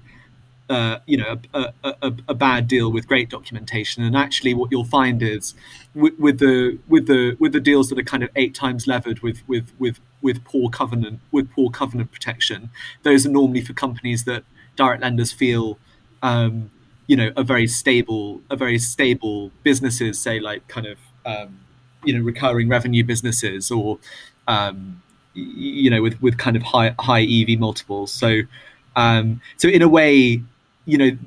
uh, 0.69 0.99
you 1.05 1.17
know, 1.17 1.39
a, 1.53 1.73
a, 1.83 2.13
a, 2.29 2.33
bad 2.33 2.67
deal 2.67 2.91
with 2.91 3.07
great 3.07 3.29
documentation. 3.29 4.01
And 4.01 4.15
actually, 4.15 4.53
what 4.53 4.71
you'll 4.71 4.85
find 4.85 5.21
is 5.21 5.53
with, 5.93 6.17
with, 6.17 6.39
the 6.39 6.79
with 6.87 7.07
the 7.07 7.35
with 7.37 7.51
the 7.51 7.59
deals 7.59 7.89
that 7.89 7.99
are 7.99 8.03
kind 8.03 8.23
of 8.23 8.29
eight 8.35 8.55
times 8.55 8.87
levered 8.87 9.19
with 9.19 9.47
with 9.47 9.71
with 9.77 9.99
with 10.21 10.43
poor 10.45 10.69
covenant 10.69 11.19
with 11.31 11.51
poor 11.51 11.69
covenant 11.69 12.11
protection, 12.11 12.69
those 13.03 13.25
are 13.25 13.29
normally 13.29 13.61
for 13.61 13.73
companies 13.73 14.23
that 14.23 14.43
direct 14.75 15.01
lenders 15.01 15.31
feel. 15.31 15.77
Um, 16.21 16.71
you 17.07 17.17
know, 17.17 17.31
a 17.35 17.43
very 17.43 17.67
stable, 17.67 18.41
a 18.49 18.55
very 18.55 18.79
stable 18.79 19.51
businesses, 19.63 20.19
say 20.19 20.39
like 20.39 20.67
kind 20.67 20.87
of, 20.87 20.97
um, 21.25 21.59
you 22.03 22.17
know, 22.17 22.23
recurring 22.23 22.69
revenue 22.69 23.03
businesses 23.03 23.69
or, 23.69 23.99
um, 24.47 25.01
you 25.33 25.89
know, 25.89 26.01
with, 26.01 26.21
with 26.21 26.37
kind 26.37 26.55
of 26.55 26.63
high, 26.63 26.95
high 26.99 27.23
EV 27.23 27.59
multiples. 27.59 28.11
So, 28.11 28.41
um, 28.95 29.41
so 29.57 29.67
in 29.67 29.81
a 29.81 29.89
way, 29.89 30.41
you 30.85 30.97
know, 30.97 31.17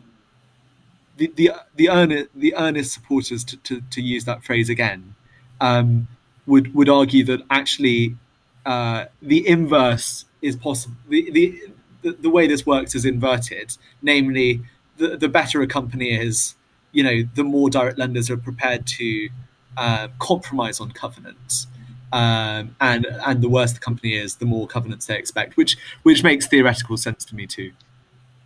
the 1.16 1.32
the 1.36 1.50
the 1.76 1.88
earnest 1.88 2.28
the 2.34 2.54
earnest 2.56 2.92
supporters 2.92 3.44
to, 3.44 3.56
to, 3.58 3.80
to 3.90 4.02
use 4.02 4.24
that 4.24 4.44
phrase 4.44 4.68
again 4.68 5.14
um, 5.60 6.08
would 6.46 6.74
would 6.74 6.88
argue 6.88 7.24
that 7.24 7.40
actually 7.50 8.16
uh, 8.64 9.06
the 9.22 9.46
inverse 9.48 10.24
is 10.42 10.56
possible. 10.56 10.96
The, 11.08 11.30
the 12.02 12.12
the 12.12 12.30
way 12.30 12.46
this 12.46 12.66
works 12.66 12.94
is 12.94 13.04
inverted, 13.04 13.76
namely 14.02 14.60
the 14.98 15.16
the 15.16 15.28
better 15.28 15.62
a 15.62 15.66
company 15.66 16.14
is, 16.14 16.54
you 16.92 17.02
know, 17.02 17.22
the 17.34 17.44
more 17.44 17.70
direct 17.70 17.98
lenders 17.98 18.30
are 18.30 18.36
prepared 18.36 18.86
to 18.86 19.28
uh, 19.76 20.08
compromise 20.18 20.80
on 20.80 20.90
covenants. 20.92 21.66
Um, 22.12 22.76
and 22.80 23.06
and 23.06 23.42
the 23.42 23.48
worse 23.48 23.72
the 23.72 23.80
company 23.80 24.14
is, 24.14 24.36
the 24.36 24.46
more 24.46 24.66
covenants 24.66 25.06
they 25.06 25.18
expect, 25.18 25.56
which 25.56 25.76
which 26.04 26.22
makes 26.22 26.46
theoretical 26.46 26.96
sense 26.96 27.24
to 27.24 27.34
me 27.34 27.46
too 27.46 27.72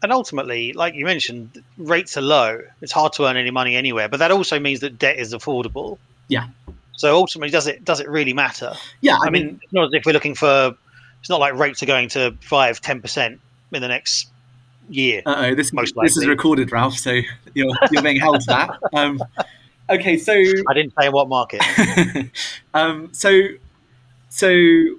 and 0.03 0.13
ultimately, 0.13 0.73
like 0.73 0.95
you 0.95 1.05
mentioned, 1.05 1.63
rates 1.77 2.17
are 2.17 2.23
low. 2.23 2.61
It's 2.81 2.93
hard 2.93 3.13
to 3.15 3.27
earn 3.27 3.37
any 3.37 3.51
money 3.51 3.77
anywhere, 3.77 4.09
but 4.09 4.19
that 4.19 4.31
also 4.31 4.59
means 4.59 4.81
that 4.81 4.99
debt 4.99 5.19
is 5.19 5.35
affordable. 5.35 5.99
Yeah. 6.29 6.49
So 6.97 7.15
ultimately, 7.15 7.51
does 7.51 7.67
it 7.67 7.85
does 7.85 8.01
it 8.01 8.09
really 8.09 8.33
matter? 8.33 8.75
Yeah. 9.01 9.17
I, 9.17 9.27
I 9.27 9.31
mean, 9.31 9.47
mean, 9.47 9.61
it's 9.63 9.73
not 9.73 9.87
as 9.87 9.91
if 9.93 10.07
we're 10.07 10.13
looking 10.13 10.35
for. 10.35 10.75
It's 11.21 11.29
not 11.29 11.41
like 11.41 11.55
rates 11.55 11.83
are 11.83 11.87
going 11.87 12.09
to 12.11 12.37
five, 12.41 12.81
ten 12.81 13.03
percent 13.03 13.41
in 13.73 13.83
the 13.83 13.89
next 13.89 14.29
year. 14.89 15.23
oh, 15.27 15.55
this 15.55 15.73
most 15.73 15.97
likely. 15.97 16.09
this 16.09 16.17
is 16.17 16.27
recorded, 16.27 16.73
Ralph. 16.73 16.97
So 16.97 17.21
you're 17.55 17.75
you're 17.91 18.03
being 18.03 18.21
held 18.21 18.41
to 18.41 18.47
that. 18.47 18.79
Um, 18.95 19.23
okay, 19.89 20.17
so 20.17 20.33
I 20.33 20.75
didn't 20.75 20.95
say 20.99 21.09
what 21.11 21.29
market. 21.29 21.63
um, 22.75 23.11
so 23.13 23.41
so 24.31 24.51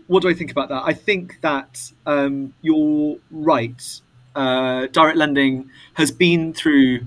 what 0.08 0.22
do 0.22 0.30
I 0.30 0.34
think 0.34 0.52
about 0.52 0.70
that? 0.70 0.84
I 0.86 0.94
think 0.94 1.40
that 1.42 1.92
um, 2.06 2.54
you're 2.62 3.18
right 3.32 4.02
uh, 4.36 4.88
direct 4.88 5.18
lending 5.18 5.70
has 5.94 6.12
been 6.12 6.54
through 6.54 7.02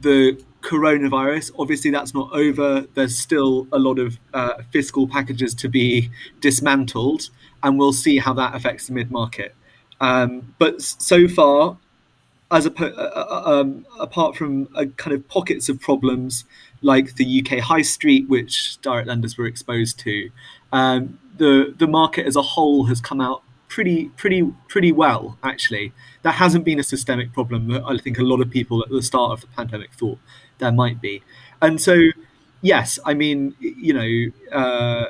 the 0.00 0.42
coronavirus. 0.60 1.52
Obviously, 1.58 1.90
that's 1.90 2.14
not 2.14 2.32
over. 2.32 2.86
There's 2.94 3.16
still 3.16 3.68
a 3.72 3.78
lot 3.78 3.98
of 3.98 4.18
uh, 4.32 4.62
fiscal 4.72 5.06
packages 5.06 5.54
to 5.56 5.68
be 5.68 6.10
dismantled, 6.40 7.30
and 7.62 7.78
we'll 7.78 7.92
see 7.92 8.18
how 8.18 8.32
that 8.34 8.54
affects 8.54 8.86
the 8.86 8.94
mid 8.94 9.10
market. 9.10 9.54
Um, 10.00 10.54
but 10.58 10.82
so 10.82 11.28
far, 11.28 11.78
as 12.50 12.66
a, 12.66 12.72
uh, 12.72 12.86
uh, 12.86 13.60
um, 13.60 13.86
apart 13.98 14.36
from 14.36 14.66
kind 14.96 15.14
of 15.14 15.26
pockets 15.28 15.68
of 15.68 15.80
problems 15.80 16.44
like 16.82 17.16
the 17.16 17.40
UK 17.42 17.58
high 17.60 17.82
street, 17.82 18.28
which 18.28 18.80
direct 18.80 19.08
lenders 19.08 19.38
were 19.38 19.46
exposed 19.46 19.98
to, 20.00 20.30
um, 20.72 21.18
the 21.36 21.74
the 21.78 21.86
market 21.86 22.26
as 22.26 22.36
a 22.36 22.42
whole 22.42 22.84
has 22.84 23.00
come 23.00 23.20
out 23.20 23.42
pretty 23.74 24.08
pretty 24.10 24.48
pretty 24.68 24.92
well 24.92 25.36
actually. 25.42 25.92
That 26.22 26.36
hasn't 26.36 26.64
been 26.64 26.78
a 26.78 26.84
systemic 26.84 27.32
problem 27.32 27.66
that 27.72 27.82
I 27.84 27.98
think 27.98 28.18
a 28.18 28.22
lot 28.22 28.40
of 28.40 28.48
people 28.48 28.82
at 28.82 28.88
the 28.88 29.02
start 29.02 29.32
of 29.32 29.40
the 29.40 29.48
pandemic 29.48 29.92
thought 29.92 30.18
there 30.58 30.70
might 30.70 31.00
be. 31.00 31.22
And 31.60 31.80
so, 31.80 31.96
yes, 32.62 33.00
I 33.04 33.14
mean, 33.14 33.56
you 33.58 33.92
know, 33.92 34.56
uh, 34.56 35.06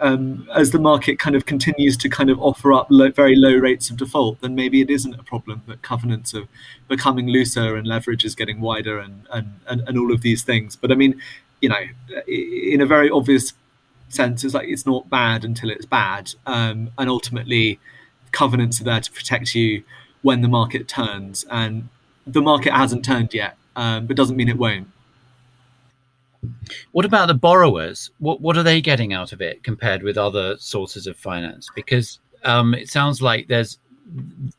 um, 0.00 0.48
as 0.54 0.70
the 0.70 0.78
market 0.78 1.18
kind 1.18 1.34
of 1.34 1.44
continues 1.44 1.96
to 1.96 2.08
kind 2.08 2.30
of 2.30 2.38
offer 2.40 2.72
up 2.72 2.86
low, 2.88 3.10
very 3.10 3.34
low 3.34 3.54
rates 3.56 3.90
of 3.90 3.96
default, 3.96 4.40
then 4.40 4.54
maybe 4.54 4.80
it 4.80 4.90
isn't 4.90 5.14
a 5.14 5.24
problem 5.24 5.62
that 5.66 5.82
covenants 5.82 6.34
are 6.34 6.46
becoming 6.86 7.26
looser 7.26 7.74
and 7.76 7.84
leverage 7.86 8.24
is 8.24 8.36
getting 8.36 8.60
wider 8.60 9.00
and, 9.00 9.26
and, 9.32 9.58
and, 9.66 9.80
and 9.88 9.98
all 9.98 10.12
of 10.12 10.20
these 10.20 10.44
things. 10.44 10.76
But 10.76 10.92
I 10.92 10.94
mean, 10.94 11.20
you 11.60 11.68
know, 11.68 11.84
in 12.28 12.80
a 12.80 12.86
very 12.86 13.10
obvious 13.10 13.54
sense 14.08 14.44
is 14.44 14.54
like 14.54 14.68
it's 14.68 14.86
not 14.86 15.10
bad 15.10 15.44
until 15.44 15.70
it's 15.70 15.86
bad, 15.86 16.34
um, 16.46 16.90
and 16.98 17.08
ultimately 17.08 17.78
covenants 18.32 18.80
are 18.80 18.84
there 18.84 19.00
to 19.00 19.12
protect 19.12 19.54
you 19.54 19.84
when 20.22 20.40
the 20.40 20.48
market 20.48 20.88
turns, 20.88 21.44
and 21.50 21.88
the 22.26 22.42
market 22.42 22.72
hasn't 22.72 23.04
turned 23.04 23.34
yet, 23.34 23.56
um, 23.76 24.06
but 24.06 24.16
doesn't 24.16 24.36
mean 24.36 24.48
it 24.48 24.58
won't. 24.58 24.88
What 26.92 27.04
about 27.04 27.28
the 27.28 27.34
borrowers? 27.34 28.10
What 28.18 28.40
what 28.40 28.56
are 28.56 28.62
they 28.62 28.80
getting 28.80 29.12
out 29.12 29.32
of 29.32 29.40
it 29.40 29.62
compared 29.62 30.02
with 30.02 30.16
other 30.16 30.56
sources 30.58 31.06
of 31.06 31.16
finance? 31.16 31.70
Because 31.74 32.18
um, 32.44 32.74
it 32.74 32.88
sounds 32.88 33.22
like 33.22 33.48
there's 33.48 33.78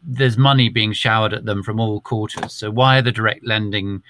there's 0.04 0.38
money 0.38 0.70
being 0.70 0.94
showered 0.94 1.34
at 1.34 1.46
them 1.46 1.64
from 1.64 1.80
all 1.80 2.02
quarters. 2.02 2.54
So 2.54 2.72
why 2.72 2.98
are 2.98 3.02
the 3.02 3.12
direct 3.12 3.46
lending 3.46 4.02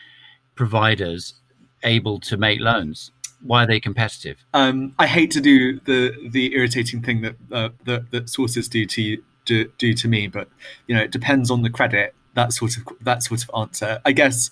providers 0.56 1.36
able 1.84 2.20
to 2.22 2.38
make 2.38 2.60
loans? 2.60 3.12
Why 3.46 3.64
are 3.64 3.68
they 3.68 3.80
competitive? 3.80 4.44
Um, 4.54 4.94
I 4.98 5.08
hate 5.08 5.32
to 5.32 5.42
do 5.42 5.80
the 5.82 6.14
the 6.30 6.56
irritating 6.56 7.02
thing 7.02 7.22
that 7.22 7.36
uh, 7.52 7.70
that, 7.86 8.12
that 8.12 8.30
sources 8.30 8.68
do 8.68 8.86
to 8.86 9.18
do, 9.46 9.72
do 9.78 9.94
to 9.94 10.08
me, 10.08 10.28
but 10.28 10.50
you 10.88 10.96
know 10.96 11.02
it 11.02 11.12
depends 11.12 11.52
on 11.52 11.62
the 11.62 11.70
credit. 11.70 12.16
That 12.34 12.52
sort 12.52 12.76
of 12.78 12.84
that 13.02 13.24
sort 13.24 13.44
of 13.44 13.52
answer. 13.56 14.02
I 14.04 14.12
guess 14.12 14.52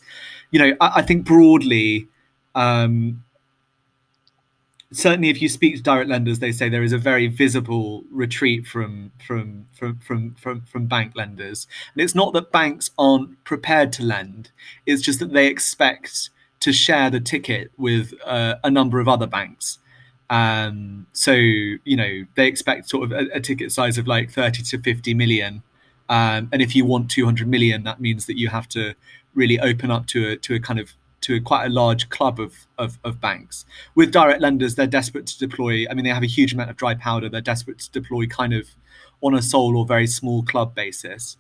you 0.52 0.60
know 0.60 0.76
I, 0.80 0.92
I 0.98 1.02
think 1.02 1.26
broadly. 1.26 2.08
Um, 2.56 3.24
certainly, 4.92 5.30
if 5.30 5.42
you 5.42 5.50
speak 5.50 5.76
to 5.76 5.82
direct 5.82 6.08
lenders, 6.08 6.38
they 6.38 6.52
say 6.52 6.70
there 6.70 6.84
is 6.84 6.94
a 6.94 7.00
very 7.00 7.28
visible 7.28 8.04
retreat 8.12 8.68
from 8.68 9.12
from 9.26 9.68
from 9.74 10.00
from 10.00 10.36
from, 10.36 10.62
from 10.62 10.86
bank 10.86 11.14
lenders, 11.16 11.68
and 11.94 12.04
it's 12.04 12.16
not 12.16 12.34
that 12.34 12.52
banks 12.52 12.92
aren't 12.98 13.44
prepared 13.44 13.92
to 13.94 14.04
lend; 14.04 14.52
it's 14.86 15.02
just 15.02 15.20
that 15.20 15.34
they 15.34 15.48
expect 15.48 16.30
to 16.64 16.72
share 16.72 17.10
the 17.10 17.20
ticket 17.20 17.72
with 17.78 18.14
uh, 18.26 18.56
a 18.64 18.72
number 18.72 19.02
of 19.02 19.10
other 19.10 19.28
banks. 19.28 19.80
Um, 20.30 21.08
so 21.12 21.34
you 21.34 21.98
know 21.98 22.26
they 22.36 22.48
expect 22.48 22.90
sort 22.90 23.04
of 23.04 23.12
a, 23.12 23.28
a, 23.36 23.40
ticket 23.42 23.74
size 23.74 23.98
of 23.98 24.08
like 24.08 24.32
30 24.32 24.64
to 24.64 24.78
50 24.80 25.14
million, 25.14 25.62
um, 26.08 26.48
and 26.54 26.62
if 26.62 26.74
you 26.74 26.86
want 26.86 27.12
200 27.12 27.50
million, 27.50 27.84
that 27.84 28.00
means 28.00 28.28
that 28.28 28.38
you 28.38 28.48
have 28.48 28.70
to 28.70 28.96
really 29.36 29.60
open 29.60 29.92
up 29.92 30.08
to 30.08 30.30
a 30.30 30.38
to 30.38 30.56
a 30.56 30.60
kind 30.60 30.80
of 30.80 30.94
to 31.20 31.36
a 31.36 31.42
quite 31.42 31.66
a 31.66 31.70
large 31.70 32.10
club 32.10 32.40
of, 32.40 32.68
of, 32.78 33.00
of 33.04 33.20
banks. 33.20 33.66
With 33.96 34.12
direct 34.12 34.42
lenders, 34.42 34.76
they're 34.76 34.88
desperate 34.88 35.26
to 35.28 35.40
deploy. 35.40 35.86
I 35.90 35.94
mean, 35.94 36.04
they 36.04 36.12
have 36.12 36.24
a 36.24 36.28
huge 36.28 36.54
amount 36.54 36.70
of 36.70 36.78
dry 36.78 36.96
powder. 36.96 37.30
They're 37.30 37.42
desperate 37.42 37.80
to 37.80 37.92
deploy 37.92 38.26
kind 38.28 38.54
of 38.54 38.68
on 39.22 39.34
a 39.34 39.42
sole 39.42 39.78
or 39.78 39.86
very 39.86 40.08
small 40.08 40.44
club 40.44 40.76
basis. 40.76 41.38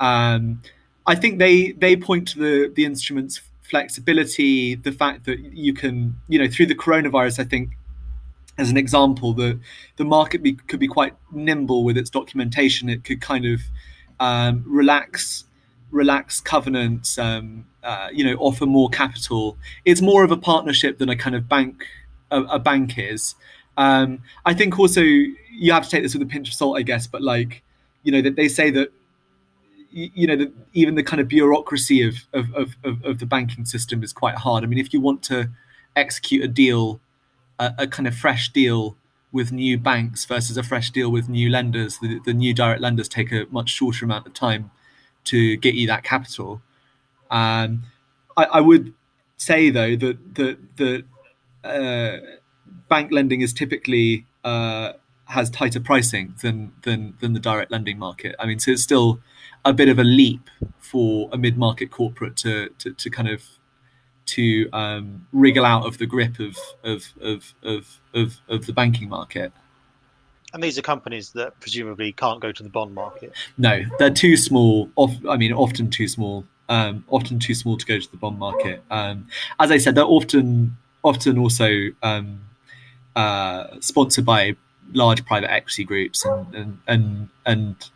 Um, 0.00 0.62
I 1.06 1.14
think 1.14 1.38
they 1.38 1.72
they 1.72 1.96
point 1.96 2.28
to 2.28 2.38
the 2.38 2.72
the 2.74 2.84
instruments 2.84 3.40
flexibility, 3.70 4.74
the 4.74 4.92
fact 4.92 5.24
that 5.26 5.38
you 5.38 5.72
can, 5.72 6.16
you 6.28 6.38
know, 6.38 6.48
through 6.48 6.66
the 6.66 6.74
coronavirus, 6.74 7.38
I 7.38 7.44
think, 7.44 7.70
as 8.58 8.70
an 8.70 8.76
example, 8.76 9.32
the 9.32 9.58
the 9.96 10.04
market 10.04 10.42
be, 10.42 10.52
could 10.52 10.80
be 10.80 10.88
quite 10.88 11.14
nimble 11.32 11.84
with 11.84 11.96
its 11.96 12.10
documentation. 12.10 12.88
It 12.88 13.04
could 13.04 13.20
kind 13.20 13.46
of 13.46 13.60
um, 14.18 14.64
relax 14.66 15.44
relax 15.90 16.40
covenants, 16.40 17.18
um, 17.18 17.66
uh, 17.82 18.08
you 18.12 18.24
know, 18.24 18.34
offer 18.34 18.66
more 18.66 18.88
capital. 18.88 19.56
It's 19.84 20.00
more 20.00 20.22
of 20.24 20.30
a 20.30 20.36
partnership 20.36 20.98
than 20.98 21.08
a 21.08 21.16
kind 21.16 21.34
of 21.34 21.48
bank 21.48 21.86
a, 22.30 22.42
a 22.42 22.58
bank 22.58 22.98
is. 22.98 23.34
Um, 23.76 24.22
I 24.44 24.52
think 24.54 24.78
also 24.78 25.00
you 25.00 25.72
have 25.72 25.84
to 25.84 25.90
take 25.90 26.02
this 26.02 26.14
with 26.14 26.22
a 26.22 26.26
pinch 26.26 26.48
of 26.48 26.54
salt, 26.54 26.78
I 26.78 26.82
guess. 26.82 27.06
But 27.06 27.22
like, 27.22 27.62
you 28.02 28.12
know, 28.12 28.22
that 28.22 28.36
they 28.36 28.48
say 28.48 28.70
that 28.70 28.92
you 29.92 30.26
know, 30.26 30.36
the, 30.36 30.52
even 30.72 30.94
the 30.94 31.02
kind 31.02 31.20
of 31.20 31.28
bureaucracy 31.28 32.02
of, 32.02 32.14
of, 32.32 32.54
of, 32.54 33.04
of, 33.04 33.18
the 33.18 33.26
banking 33.26 33.64
system 33.64 34.02
is 34.02 34.12
quite 34.12 34.36
hard. 34.36 34.62
I 34.62 34.66
mean, 34.66 34.78
if 34.78 34.92
you 34.92 35.00
want 35.00 35.22
to 35.24 35.50
execute 35.96 36.44
a 36.44 36.48
deal, 36.48 37.00
a, 37.58 37.74
a, 37.78 37.86
kind 37.86 38.06
of 38.06 38.14
fresh 38.14 38.52
deal 38.52 38.96
with 39.32 39.52
new 39.52 39.78
banks 39.78 40.24
versus 40.24 40.56
a 40.56 40.62
fresh 40.62 40.90
deal 40.90 41.10
with 41.10 41.28
new 41.28 41.48
lenders, 41.48 41.98
the, 41.98 42.20
the 42.24 42.34
new 42.34 42.54
direct 42.54 42.80
lenders 42.80 43.08
take 43.08 43.32
a 43.32 43.46
much 43.50 43.70
shorter 43.70 44.04
amount 44.04 44.26
of 44.26 44.34
time 44.34 44.70
to 45.24 45.56
get 45.56 45.74
you 45.74 45.86
that 45.86 46.04
capital. 46.04 46.62
Um, 47.30 47.84
I, 48.36 48.44
I, 48.44 48.60
would 48.60 48.94
say 49.36 49.70
though 49.70 49.94
that 49.96 50.34
that 50.34 50.76
that 50.76 51.04
uh, 51.62 52.18
bank 52.88 53.12
lending 53.12 53.40
is 53.40 53.52
typically 53.52 54.26
uh, 54.42 54.94
has 55.26 55.48
tighter 55.50 55.80
pricing 55.80 56.34
than 56.42 56.72
than 56.82 57.14
than 57.20 57.34
the 57.34 57.40
direct 57.40 57.70
lending 57.70 57.98
market. 57.98 58.34
I 58.38 58.46
mean, 58.46 58.58
so 58.58 58.72
it's 58.72 58.82
still 58.82 59.20
a 59.64 59.72
bit 59.72 59.88
of 59.88 59.98
a 59.98 60.04
leap 60.04 60.48
for 60.78 61.28
a 61.32 61.38
mid 61.38 61.56
market 61.56 61.90
corporate 61.90 62.36
to, 62.38 62.68
to 62.78 62.92
to 62.92 63.10
kind 63.10 63.28
of 63.28 63.42
to 64.26 64.68
um, 64.72 65.26
wriggle 65.32 65.64
out 65.64 65.86
of 65.86 65.98
the 65.98 66.06
grip 66.06 66.38
of 66.38 66.56
of, 66.84 67.12
of 67.20 67.54
of 67.62 68.00
of 68.14 68.40
of 68.48 68.66
the 68.66 68.72
banking 68.72 69.08
market. 69.08 69.52
And 70.52 70.62
these 70.62 70.78
are 70.78 70.82
companies 70.82 71.30
that 71.32 71.58
presumably 71.60 72.12
can't 72.12 72.40
go 72.40 72.50
to 72.50 72.62
the 72.62 72.68
bond 72.68 72.94
market. 72.94 73.32
No, 73.56 73.82
they're 73.98 74.10
too 74.10 74.36
small. 74.36 74.90
Off, 74.96 75.12
I 75.28 75.36
mean, 75.36 75.52
often 75.52 75.90
too 75.90 76.08
small. 76.08 76.44
Um, 76.68 77.04
often 77.08 77.38
too 77.38 77.54
small 77.54 77.76
to 77.76 77.86
go 77.86 77.98
to 77.98 78.10
the 78.10 78.16
bond 78.16 78.38
market. 78.38 78.82
Um, 78.90 79.28
as 79.58 79.70
I 79.70 79.78
said, 79.78 79.94
they're 79.94 80.04
often 80.04 80.76
often 81.02 81.38
also 81.38 81.90
um, 82.02 82.40
uh, 83.16 83.80
sponsored 83.80 84.24
by 84.24 84.56
large 84.92 85.24
private 85.24 85.50
equity 85.50 85.84
groups, 85.84 86.24
and 86.24 86.54
and 86.54 86.78
and, 86.86 87.28
and 87.46 87.90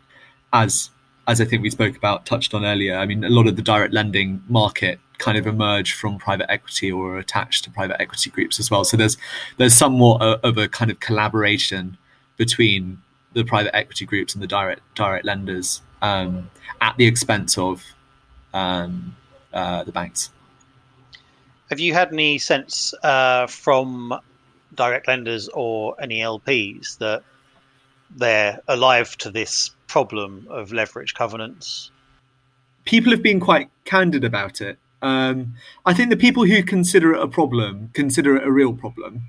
as 0.53 0.89
as 1.27 1.41
I 1.41 1.45
think 1.45 1.61
we 1.61 1.69
spoke 1.69 1.97
about, 1.97 2.25
touched 2.25 2.53
on 2.53 2.65
earlier. 2.65 2.97
I 2.97 3.05
mean, 3.05 3.23
a 3.23 3.29
lot 3.29 3.47
of 3.47 3.55
the 3.55 3.61
direct 3.61 3.93
lending 3.93 4.43
market 4.47 4.99
kind 5.17 5.37
of 5.37 5.47
emerged 5.47 5.95
from 5.95 6.17
private 6.17 6.51
equity 6.51 6.91
or 6.91 7.17
attached 7.17 7.63
to 7.63 7.71
private 7.71 7.99
equity 8.01 8.29
groups 8.29 8.59
as 8.59 8.69
well. 8.69 8.83
So 8.83 8.97
there's 8.97 9.17
there's 9.57 9.73
somewhat 9.73 10.21
of 10.21 10.57
a 10.57 10.67
kind 10.67 10.91
of 10.91 10.99
collaboration 10.99 11.97
between 12.37 13.01
the 13.33 13.43
private 13.43 13.75
equity 13.75 14.05
groups 14.05 14.33
and 14.33 14.43
the 14.43 14.47
direct 14.47 14.81
direct 14.93 15.25
lenders 15.25 15.81
um, 16.01 16.49
at 16.81 16.95
the 16.97 17.05
expense 17.05 17.57
of 17.57 17.83
um, 18.53 19.15
uh, 19.53 19.83
the 19.83 19.91
banks. 19.91 20.31
Have 21.69 21.79
you 21.79 21.93
had 21.93 22.13
any 22.13 22.37
sense 22.37 22.93
uh, 23.03 23.47
from 23.47 24.19
direct 24.75 25.07
lenders 25.07 25.49
or 25.53 25.95
any 25.99 26.19
LPs 26.19 26.97
that 26.99 27.23
they're 28.15 28.59
alive 28.67 29.17
to 29.17 29.31
this 29.31 29.71
problem 29.87 30.47
of 30.49 30.71
leverage 30.71 31.13
covenants? 31.13 31.91
People 32.85 33.11
have 33.11 33.23
been 33.23 33.39
quite 33.39 33.69
candid 33.83 34.23
about 34.23 34.61
it. 34.61 34.77
Um, 35.01 35.55
I 35.85 35.93
think 35.93 36.09
the 36.09 36.17
people 36.17 36.45
who 36.45 36.63
consider 36.63 37.13
it 37.13 37.21
a 37.21 37.27
problem 37.27 37.89
consider 37.93 38.35
it 38.35 38.47
a 38.47 38.51
real 38.51 38.73
problem. 38.73 39.23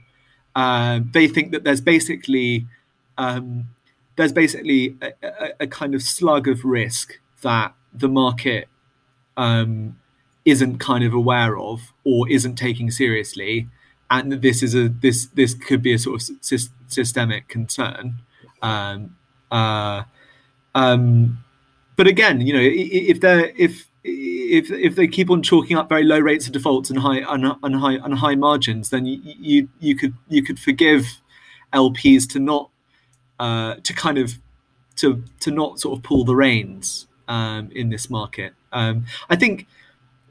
Uh, 0.54 1.00
they 1.12 1.28
think 1.28 1.52
that 1.52 1.64
there's 1.64 1.82
basically 1.82 2.66
um, 3.18 3.68
there's 4.16 4.32
basically 4.32 4.96
a, 5.02 5.12
a, 5.22 5.52
a, 5.60 5.66
kind 5.66 5.94
of 5.94 6.02
slug 6.02 6.48
of 6.48 6.64
risk 6.64 7.18
that 7.42 7.74
the 7.92 8.08
market 8.08 8.68
um, 9.36 9.98
isn't 10.44 10.78
kind 10.78 11.04
of 11.04 11.12
aware 11.12 11.58
of 11.58 11.92
or 12.04 12.28
isn't 12.30 12.56
taking 12.56 12.90
seriously, 12.90 13.68
and 14.10 14.32
that 14.32 14.42
this 14.42 14.62
is 14.62 14.74
a 14.74 14.88
this 14.88 15.26
this 15.34 15.54
could 15.54 15.82
be 15.82 15.92
a 15.92 15.98
sort 15.98 16.22
of 16.22 16.36
sy- 16.40 16.70
systemic 16.86 17.48
concern. 17.48 18.16
Um, 18.62 19.16
uh, 19.50 20.04
um, 20.76 21.38
but 21.96 22.06
again, 22.06 22.42
you 22.42 22.52
know, 22.52 22.60
if 22.62 23.20
they're 23.20 23.50
if 23.56 23.88
if 24.04 24.70
if 24.70 24.94
they 24.94 25.08
keep 25.08 25.30
on 25.30 25.42
chalking 25.42 25.76
up 25.76 25.88
very 25.88 26.04
low 26.04 26.18
rates 26.18 26.46
of 26.46 26.52
defaults 26.52 26.90
and 26.90 26.98
high 26.98 27.18
and, 27.18 27.56
and 27.62 27.76
high 27.76 27.94
and 27.94 28.14
high 28.14 28.34
margins, 28.34 28.90
then 28.90 29.06
you, 29.06 29.20
you 29.24 29.68
you 29.80 29.96
could 29.96 30.14
you 30.28 30.42
could 30.42 30.60
forgive 30.60 31.22
LPs 31.72 32.28
to 32.32 32.38
not 32.38 32.68
uh, 33.40 33.76
to 33.82 33.94
kind 33.94 34.18
of 34.18 34.34
to 34.96 35.24
to 35.40 35.50
not 35.50 35.80
sort 35.80 35.98
of 35.98 36.04
pull 36.04 36.24
the 36.26 36.36
reins 36.36 37.06
um, 37.26 37.70
in 37.74 37.88
this 37.88 38.10
market. 38.10 38.52
Um, 38.70 39.06
I 39.30 39.36
think 39.36 39.66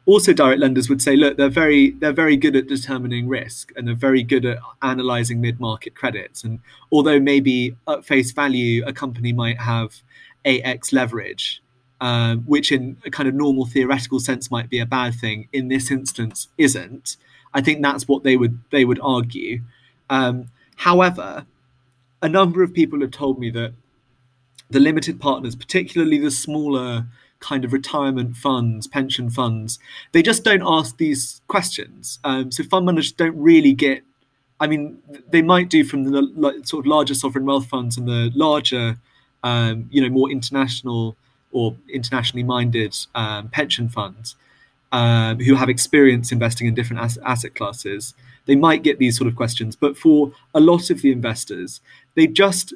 also 0.05 0.33
direct 0.33 0.59
lenders 0.59 0.87
would 0.89 1.01
say, 1.01 1.15
look, 1.15 1.37
they're 1.37 1.49
very 1.49 1.91
they're 1.91 2.13
very 2.13 2.37
good 2.37 2.55
at 2.55 2.67
determining 2.67 3.27
risk 3.27 3.71
and 3.75 3.87
they're 3.87 3.95
very 3.95 4.21
good 4.21 4.45
at 4.45 4.59
analyzing 4.81 5.41
mid 5.41 5.59
market 5.59 5.95
credits. 5.95 6.43
And 6.43 6.59
although 6.91 7.19
maybe 7.19 7.75
at 7.87 8.05
face 8.05 8.31
value 8.31 8.83
a 8.85 8.93
company 8.93 9.33
might 9.33 9.59
have 9.59 10.01
8x 10.45 10.93
leverage, 10.93 11.61
um, 12.01 12.39
which 12.41 12.71
in 12.71 12.97
a 13.05 13.09
kind 13.09 13.27
of 13.27 13.35
normal 13.35 13.65
theoretical 13.65 14.19
sense 14.19 14.51
might 14.51 14.69
be 14.69 14.79
a 14.79 14.85
bad 14.85 15.15
thing, 15.15 15.47
in 15.51 15.67
this 15.67 15.91
instance 15.91 16.47
isn't. 16.57 17.17
I 17.53 17.61
think 17.61 17.81
that's 17.81 18.07
what 18.07 18.23
they 18.23 18.37
would 18.37 18.59
they 18.71 18.85
would 18.85 18.99
argue. 19.01 19.61
Um, 20.09 20.49
however, 20.75 21.45
a 22.21 22.29
number 22.29 22.63
of 22.63 22.73
people 22.73 23.01
have 23.01 23.11
told 23.11 23.39
me 23.39 23.49
that 23.51 23.73
the 24.69 24.79
limited 24.79 25.19
partners, 25.19 25.55
particularly 25.55 26.17
the 26.17 26.31
smaller 26.31 27.05
kind 27.39 27.63
of 27.63 27.73
retirement 27.73 28.35
funds, 28.35 28.87
pension 28.87 29.29
funds, 29.29 29.77
they 30.11 30.23
just 30.23 30.43
don't 30.43 30.63
ask 30.65 30.97
these 30.97 31.41
questions. 31.47 32.19
Um, 32.23 32.51
so 32.51 32.63
fund 32.63 32.85
managers 32.85 33.11
don't 33.11 33.37
really 33.37 33.73
get. 33.73 34.03
I 34.59 34.67
mean, 34.67 34.97
they 35.29 35.41
might 35.41 35.69
do 35.69 35.83
from 35.83 36.03
the 36.03 36.61
sort 36.63 36.85
of 36.85 36.87
larger 36.87 37.13
sovereign 37.13 37.45
wealth 37.45 37.67
funds 37.67 37.97
and 37.97 38.07
the 38.07 38.31
larger, 38.33 38.97
um, 39.45 39.87
you 39.91 40.01
know, 40.01 40.09
more 40.09 40.29
international 40.31 41.15
or 41.51 41.77
internationally 41.87 42.43
minded 42.43 42.97
um, 43.13 43.47
pension 43.49 43.87
funds 43.87 44.35
um, 44.91 45.39
who 45.39 45.53
have 45.55 45.69
experience 45.69 46.31
investing 46.31 46.67
in 46.67 46.73
different 46.73 47.01
as- 47.01 47.19
asset 47.19 47.53
classes. 47.53 48.15
They 48.47 48.55
might 48.55 48.81
get 48.81 48.97
these 48.97 49.15
sort 49.15 49.27
of 49.27 49.35
questions, 49.35 49.75
but 49.75 49.95
for 49.97 50.31
a 50.55 50.59
lot 50.59 50.89
of 50.89 51.03
the 51.03 51.11
investors, 51.11 51.79
they 52.15 52.25
just 52.25 52.73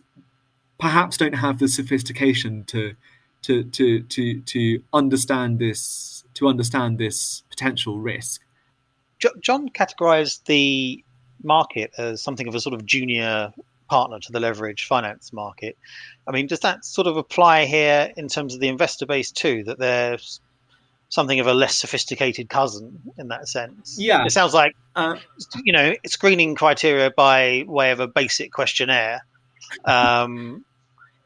perhaps 0.79 1.17
don't 1.17 1.33
have 1.33 1.57
the 1.57 1.67
sophistication 1.67 2.63
to 2.65 2.95
to 3.41 3.63
to 3.63 4.03
to 4.03 4.39
to 4.41 4.83
understand 4.93 5.57
this 5.57 6.23
to 6.35 6.47
understand 6.47 6.99
this 6.99 7.43
potential 7.49 7.99
risk. 7.99 8.41
John 9.41 9.69
categorized 9.69 10.45
the 10.45 11.03
market 11.43 11.91
as 11.97 12.21
something 12.21 12.47
of 12.47 12.55
a 12.55 12.59
sort 12.59 12.75
of 12.75 12.85
junior 12.85 13.53
partner 13.89 14.19
to 14.19 14.31
the 14.31 14.39
leverage 14.39 14.85
finance 14.85 15.33
market. 15.33 15.77
I 16.27 16.31
mean, 16.31 16.47
does 16.47 16.61
that 16.61 16.85
sort 16.85 17.07
of 17.07 17.17
apply 17.17 17.65
here 17.65 18.11
in 18.15 18.27
terms 18.27 18.53
of 18.53 18.59
the 18.59 18.67
investor 18.67 19.05
base 19.05 19.31
too? 19.31 19.63
That 19.65 19.79
there's 19.79 20.39
something 21.09 21.39
of 21.39 21.47
a 21.47 21.53
less 21.53 21.75
sophisticated 21.75 22.49
cousin 22.49 23.01
in 23.17 23.29
that 23.29 23.47
sense. 23.47 23.97
Yeah, 23.99 24.25
it 24.25 24.31
sounds 24.31 24.53
like 24.53 24.75
uh, 24.95 25.17
you 25.63 25.73
know 25.73 25.95
screening 26.05 26.55
criteria 26.55 27.11
by 27.11 27.65
way 27.67 27.91
of 27.91 27.99
a 27.99 28.07
basic 28.07 28.51
questionnaire 28.51 29.21
um, 29.85 30.63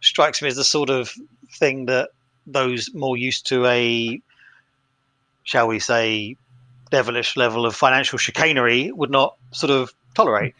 strikes 0.01 0.41
me 0.41 0.47
as 0.47 0.55
the 0.55 0.63
sort 0.63 0.89
of 0.89 1.13
thing 1.51 1.85
that 1.85 2.09
those 2.47 2.93
more 2.93 3.15
used 3.15 3.47
to 3.47 3.65
a, 3.65 4.21
shall 5.43 5.67
we 5.67 5.79
say, 5.79 6.35
devilish 6.91 7.37
level 7.37 7.65
of 7.65 7.75
financial 7.75 8.17
chicanery 8.17 8.91
would 8.91 9.09
not 9.09 9.35
sort 9.51 9.71
of 9.71 9.93
tolerate. 10.13 10.53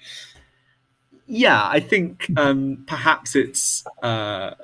Yeah, 1.28 1.68
I 1.68 1.80
think 1.80 2.28
um, 2.38 2.84
perhaps 2.88 3.36
it's 3.36 3.86
uh, 4.02 4.56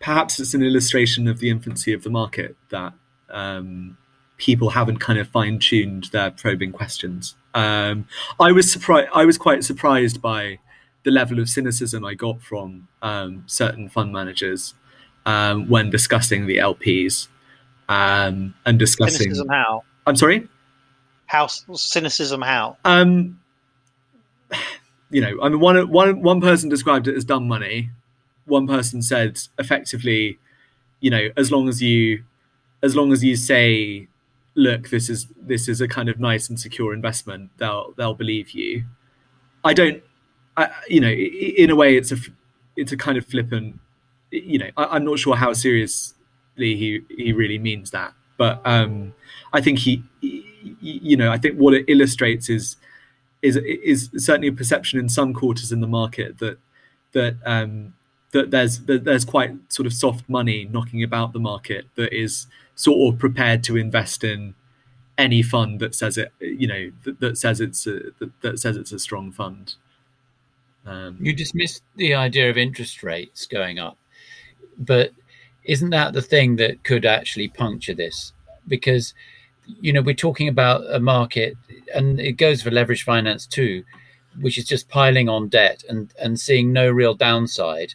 perhaps 0.00 0.40
it's 0.40 0.54
an 0.54 0.62
illustration 0.62 1.28
of 1.28 1.40
the 1.40 1.50
infancy 1.50 1.92
of 1.92 2.02
the 2.02 2.10
market 2.10 2.56
that 2.70 2.94
um, 3.30 3.98
people 4.38 4.70
haven't 4.70 4.98
kind 4.98 5.18
of 5.18 5.28
fine 5.28 5.58
tuned 5.58 6.04
their 6.12 6.30
probing 6.30 6.72
questions. 6.72 7.36
Um, 7.54 8.06
I 8.40 8.52
was 8.52 8.70
surprised. 8.70 9.08
I 9.14 9.24
was 9.24 9.36
quite 9.38 9.64
surprised 9.64 10.22
by 10.22 10.58
the 11.04 11.10
level 11.10 11.38
of 11.38 11.48
cynicism 11.48 12.04
I 12.04 12.14
got 12.14 12.42
from 12.42 12.88
um, 13.02 13.44
certain 13.46 13.88
fund 13.88 14.12
managers 14.12 14.74
um, 15.24 15.68
when 15.68 15.90
discussing 15.90 16.46
the 16.46 16.58
LPs 16.58 17.28
um, 17.88 18.54
and 18.64 18.78
discussing 18.78 19.18
cynicism. 19.18 19.48
How? 19.48 19.84
I'm 20.06 20.16
sorry. 20.16 20.48
How 21.26 21.46
cynicism? 21.46 22.42
How? 22.42 22.76
You 25.10 25.20
know, 25.20 25.38
I 25.42 25.48
mean, 25.48 25.60
one 25.60 25.88
one 25.90 26.22
one 26.22 26.40
person 26.40 26.68
described 26.68 27.08
it 27.08 27.16
as 27.16 27.24
dumb 27.24 27.46
money. 27.46 27.90
One 28.46 28.66
person 28.66 29.02
said 29.02 29.38
effectively, 29.58 30.38
you 31.00 31.10
know, 31.10 31.28
as 31.36 31.50
long 31.50 31.68
as 31.68 31.82
you, 31.82 32.24
as 32.82 32.94
long 32.96 33.12
as 33.12 33.24
you 33.24 33.36
say, 33.36 34.08
look, 34.54 34.90
this 34.90 35.08
is 35.08 35.26
this 35.40 35.68
is 35.68 35.80
a 35.80 35.88
kind 35.88 36.08
of 36.08 36.18
nice 36.18 36.48
and 36.48 36.58
secure 36.58 36.92
investment, 36.92 37.50
they'll 37.58 37.92
they'll 37.96 38.14
believe 38.14 38.50
you. 38.50 38.84
I 39.64 39.74
don't, 39.74 40.02
I, 40.56 40.70
you 40.88 41.00
know, 41.00 41.10
in 41.10 41.70
a 41.70 41.76
way, 41.76 41.96
it's 41.96 42.12
a 42.12 42.16
it's 42.76 42.92
a 42.92 42.96
kind 42.96 43.16
of 43.16 43.26
flippant 43.26 43.80
you 44.30 44.58
know, 44.58 44.70
I, 44.76 44.96
am 44.96 45.04
not 45.04 45.18
sure 45.18 45.36
how 45.36 45.52
seriously 45.52 46.14
he 46.56 47.00
he 47.08 47.32
really 47.32 47.58
means 47.58 47.90
that, 47.90 48.14
but 48.36 48.60
um, 48.64 49.14
I 49.52 49.60
think 49.60 49.78
he, 49.78 50.02
you 50.20 51.16
know, 51.16 51.30
I 51.30 51.38
think 51.38 51.56
what 51.56 51.74
it 51.74 51.84
illustrates 51.88 52.48
is 52.48 52.76
is 53.46 53.56
is 53.56 54.10
certainly 54.16 54.48
a 54.48 54.52
perception 54.52 54.98
in 54.98 55.08
some 55.08 55.32
quarters 55.32 55.72
in 55.72 55.80
the 55.80 55.86
market 55.86 56.38
that 56.38 56.58
that 57.12 57.36
um, 57.44 57.94
that 58.32 58.50
there's 58.50 58.80
that 58.80 59.04
there's 59.04 59.24
quite 59.24 59.52
sort 59.72 59.86
of 59.86 59.92
soft 59.92 60.28
money 60.28 60.68
knocking 60.70 61.02
about 61.02 61.32
the 61.32 61.38
market 61.38 61.86
that 61.94 62.12
is 62.12 62.46
sort 62.74 63.14
of 63.14 63.18
prepared 63.18 63.64
to 63.64 63.76
invest 63.76 64.22
in 64.24 64.54
any 65.18 65.42
fund 65.42 65.80
that 65.80 65.94
says 65.94 66.18
it, 66.18 66.30
you 66.40 66.66
know, 66.66 66.92
that, 67.04 67.20
that 67.20 67.38
says 67.38 67.58
it's 67.58 67.86
a, 67.86 68.00
that, 68.18 68.30
that 68.42 68.58
says 68.58 68.76
it's 68.76 68.92
a 68.92 68.98
strong 68.98 69.32
fund. 69.32 69.74
Um, 70.84 71.16
you 71.18 71.32
dismissed 71.32 71.82
the 71.96 72.14
idea 72.14 72.50
of 72.50 72.58
interest 72.58 73.02
rates 73.02 73.46
going 73.46 73.78
up 73.78 73.96
but 74.78 75.12
isn't 75.64 75.90
that 75.90 76.12
the 76.12 76.22
thing 76.22 76.56
that 76.56 76.84
could 76.84 77.04
actually 77.04 77.48
puncture 77.48 77.94
this? 77.94 78.32
Because 78.68 79.14
you 79.66 79.92
know 79.92 80.02
we're 80.02 80.14
talking 80.14 80.48
about 80.48 80.82
a 80.92 81.00
market, 81.00 81.56
and 81.94 82.20
it 82.20 82.32
goes 82.32 82.62
for 82.62 82.70
leverage 82.70 83.02
finance 83.02 83.46
too, 83.46 83.84
which 84.40 84.58
is 84.58 84.64
just 84.64 84.88
piling 84.88 85.28
on 85.28 85.48
debt 85.48 85.84
and 85.88 86.12
and 86.20 86.38
seeing 86.38 86.72
no 86.72 86.90
real 86.90 87.14
downside. 87.14 87.94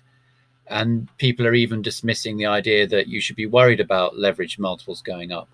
And 0.68 1.10
people 1.18 1.46
are 1.46 1.54
even 1.54 1.82
dismissing 1.82 2.38
the 2.38 2.46
idea 2.46 2.88
that 2.88 3.08
you 3.08 3.20
should 3.20 3.36
be 3.36 3.46
worried 3.46 3.82
about 3.82 4.18
leverage 4.18 4.58
multiples 4.58 5.02
going 5.02 5.32
up. 5.32 5.50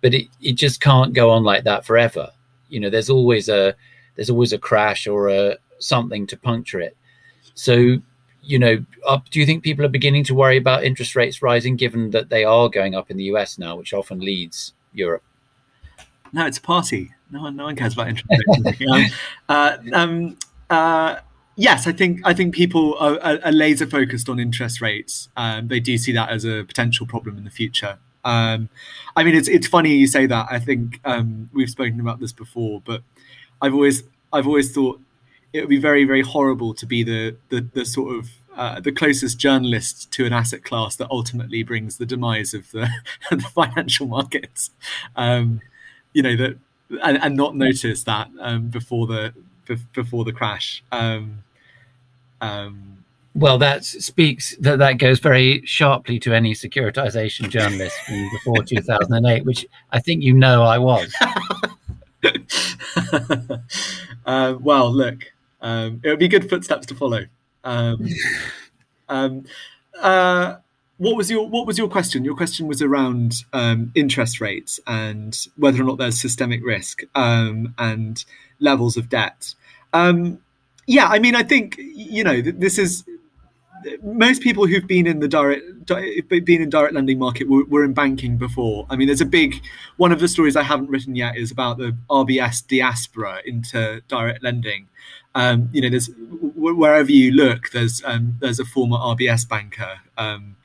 But 0.00 0.14
it, 0.14 0.28
it 0.40 0.52
just 0.52 0.80
can't 0.80 1.12
go 1.12 1.30
on 1.30 1.42
like 1.42 1.64
that 1.64 1.84
forever. 1.84 2.30
You 2.68 2.78
know, 2.78 2.88
there's 2.88 3.10
always 3.10 3.48
a 3.48 3.74
there's 4.14 4.30
always 4.30 4.52
a 4.52 4.58
crash 4.58 5.06
or 5.06 5.28
a 5.28 5.56
something 5.80 6.26
to 6.28 6.36
puncture 6.36 6.80
it. 6.80 6.96
So, 7.54 7.96
you 8.42 8.58
know, 8.58 8.84
up, 9.06 9.28
do 9.30 9.40
you 9.40 9.46
think 9.46 9.64
people 9.64 9.84
are 9.84 9.88
beginning 9.88 10.24
to 10.24 10.34
worry 10.34 10.56
about 10.56 10.84
interest 10.84 11.16
rates 11.16 11.42
rising, 11.42 11.76
given 11.76 12.10
that 12.10 12.28
they 12.28 12.44
are 12.44 12.68
going 12.68 12.94
up 12.94 13.10
in 13.10 13.16
the 13.16 13.24
US 13.24 13.58
now, 13.58 13.76
which 13.76 13.92
often 13.92 14.20
leads 14.20 14.72
Europe? 14.92 15.24
No, 16.32 16.46
it's 16.46 16.58
a 16.58 16.62
party. 16.62 17.12
No 17.30 17.42
one, 17.42 17.56
no 17.56 17.64
one 17.64 17.76
cares 17.76 17.94
about 17.94 18.08
interest 18.08 18.42
rates. 18.64 18.82
um, 18.90 19.06
uh, 19.48 19.76
um, 19.92 20.38
uh, 20.68 21.16
yes, 21.56 21.86
I 21.86 21.92
think 21.92 22.20
I 22.24 22.34
think 22.34 22.54
people 22.54 22.96
are, 22.98 23.18
are, 23.20 23.38
are 23.44 23.52
laser 23.52 23.86
focused 23.86 24.28
on 24.28 24.38
interest 24.38 24.80
rates. 24.80 25.28
Um, 25.36 25.68
they 25.68 25.80
do 25.80 25.98
see 25.98 26.12
that 26.12 26.30
as 26.30 26.44
a 26.44 26.64
potential 26.64 27.06
problem 27.06 27.36
in 27.36 27.44
the 27.44 27.50
future. 27.50 27.98
Um, 28.24 28.68
I 29.16 29.24
mean, 29.24 29.34
it's 29.34 29.48
it's 29.48 29.66
funny 29.66 29.94
you 29.94 30.06
say 30.06 30.26
that. 30.26 30.46
I 30.50 30.58
think 30.58 31.00
um, 31.04 31.50
we've 31.52 31.70
spoken 31.70 32.00
about 32.00 32.20
this 32.20 32.32
before, 32.32 32.80
but 32.84 33.02
I've 33.62 33.74
always 33.74 34.02
I've 34.32 34.46
always 34.46 34.72
thought 34.72 35.00
it 35.52 35.60
would 35.60 35.68
be 35.68 35.78
very 35.78 36.04
very 36.04 36.22
horrible 36.22 36.74
to 36.74 36.86
be 36.86 37.02
the 37.02 37.36
the, 37.48 37.60
the 37.60 37.84
sort 37.84 38.16
of 38.16 38.30
uh, 38.56 38.80
the 38.80 38.92
closest 38.92 39.38
journalist 39.38 40.10
to 40.12 40.26
an 40.26 40.32
asset 40.32 40.64
class 40.64 40.96
that 40.96 41.08
ultimately 41.10 41.62
brings 41.62 41.96
the 41.96 42.06
demise 42.06 42.52
of 42.52 42.70
the, 42.72 42.88
the 43.30 43.38
financial 43.40 44.06
markets. 44.06 44.70
Um, 45.16 45.60
you 46.12 46.22
know 46.22 46.36
that 46.36 46.58
and, 47.02 47.18
and 47.22 47.36
not 47.36 47.56
notice 47.56 48.04
that 48.04 48.28
um, 48.40 48.68
before 48.68 49.06
the 49.06 49.32
before 49.92 50.24
the 50.24 50.32
crash. 50.32 50.82
Um, 50.90 51.44
um, 52.40 53.04
well, 53.34 53.58
that 53.58 53.84
speaks 53.84 54.56
that 54.56 54.80
that 54.80 54.98
goes 54.98 55.20
very 55.20 55.64
sharply 55.64 56.18
to 56.20 56.34
any 56.34 56.52
securitization 56.52 57.48
journalist 57.48 57.96
from 58.06 58.28
before 58.32 58.64
2008, 58.64 59.44
which 59.44 59.66
I 59.92 60.00
think 60.00 60.22
you 60.22 60.34
know 60.34 60.62
I 60.62 60.78
was. 60.78 61.14
uh, 64.26 64.56
well, 64.60 64.92
look, 64.92 65.24
um, 65.60 66.00
it 66.02 66.08
would 66.08 66.18
be 66.18 66.26
good 66.28 66.50
footsteps 66.50 66.86
to 66.86 66.94
follow. 66.94 67.26
Um, 67.62 68.08
um, 69.08 69.44
uh, 70.00 70.56
what 71.00 71.16
was 71.16 71.30
your 71.30 71.48
What 71.48 71.66
was 71.66 71.78
your 71.78 71.88
question? 71.88 72.26
Your 72.26 72.36
question 72.36 72.66
was 72.66 72.82
around 72.82 73.44
um, 73.54 73.90
interest 73.94 74.38
rates 74.38 74.78
and 74.86 75.34
whether 75.56 75.80
or 75.80 75.86
not 75.86 75.96
there's 75.96 76.20
systemic 76.20 76.62
risk 76.62 77.00
um, 77.14 77.74
and 77.78 78.22
levels 78.58 78.98
of 78.98 79.08
debt. 79.08 79.54
Um, 79.94 80.40
yeah, 80.86 81.06
I 81.06 81.18
mean, 81.18 81.34
I 81.34 81.42
think 81.42 81.76
you 81.78 82.22
know 82.22 82.42
this 82.42 82.78
is 82.78 83.04
most 84.02 84.42
people 84.42 84.66
who've 84.66 84.86
been 84.86 85.06
in 85.06 85.20
the 85.20 85.28
direct 85.28 85.62
been 86.28 86.62
in 86.62 86.68
direct 86.68 86.92
lending 86.92 87.18
market 87.18 87.48
were, 87.48 87.64
were, 87.64 87.82
in 87.82 87.94
banking 87.94 88.36
before. 88.36 88.86
I 88.90 88.96
mean, 88.96 89.06
there's 89.06 89.22
a 89.22 89.32
big 89.40 89.62
one 89.96 90.12
of 90.12 90.20
the 90.20 90.28
stories 90.28 90.54
I 90.54 90.62
haven't 90.62 90.90
written 90.90 91.14
yet 91.14 91.34
is 91.34 91.50
about 91.50 91.78
the 91.78 91.96
RBS 92.10 92.66
diaspora 92.66 93.40
into 93.46 94.02
direct 94.06 94.42
lending. 94.42 94.88
Um, 95.34 95.70
you 95.72 95.80
know, 95.80 95.88
there's 95.88 96.10
wherever 96.54 97.10
you 97.10 97.32
look, 97.32 97.70
there's 97.70 98.02
um, 98.04 98.36
there's 98.40 98.60
a 98.60 98.66
former 98.66 98.98
RBS 98.98 99.48
banker, 99.48 100.00
um, 100.18 100.56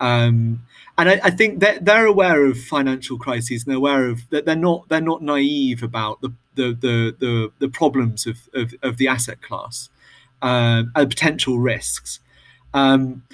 um, 0.00 0.62
and 0.96 1.08
I, 1.08 1.20
I, 1.24 1.30
think 1.30 1.60
that 1.60 1.84
they're 1.84 2.06
aware 2.06 2.44
of 2.44 2.58
financial 2.58 3.18
crises 3.18 3.64
and 3.64 3.70
they're 3.70 3.78
aware 3.78 4.06
of 4.08 4.28
that 4.30 4.44
they're 4.44 4.56
not 4.56 4.88
they're 4.88 5.00
not 5.00 5.22
naive 5.22 5.82
about 5.82 6.20
the 6.20 6.32
the 6.54 6.72
the 6.72 7.16
the, 7.18 7.52
the 7.58 7.68
problems 7.68 8.26
of, 8.26 8.48
of, 8.54 8.74
of 8.82 8.96
the 8.96 9.08
asset 9.08 9.42
class 9.42 9.90
uh, 10.42 10.84
and 10.94 11.10
potential 11.10 11.58
risks. 11.58 12.20
Um, 12.74 13.24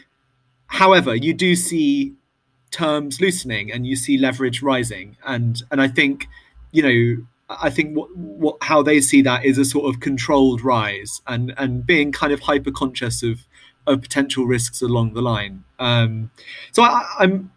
however, 0.66 1.14
you 1.14 1.34
do 1.34 1.54
see 1.54 2.14
terms 2.70 3.20
loosening 3.20 3.70
and 3.70 3.86
you 3.86 3.96
see 3.96 4.16
leverage 4.18 4.62
rising, 4.62 5.16
and 5.26 5.62
and 5.70 5.82
I 5.82 5.88
think 5.88 6.28
you 6.72 6.82
know 6.82 7.26
I 7.48 7.70
think 7.70 7.96
what 7.96 8.14
what 8.16 8.56
how 8.62 8.82
they 8.82 9.00
see 9.00 9.22
that 9.22 9.44
is 9.44 9.58
a 9.58 9.64
sort 9.64 9.94
of 9.94 10.00
controlled 10.00 10.62
rise 10.62 11.20
and 11.26 11.52
and 11.56 11.86
being 11.86 12.12
kind 12.12 12.32
of 12.32 12.40
hyper 12.40 12.70
conscious 12.70 13.22
of 13.22 13.46
of 13.86 14.02
potential 14.02 14.46
risks 14.46 14.82
along 14.82 15.14
the 15.14 15.22
line. 15.22 15.64
Um, 15.78 16.30
so 16.72 16.82
I, 16.82 17.06
I'm 17.18 17.50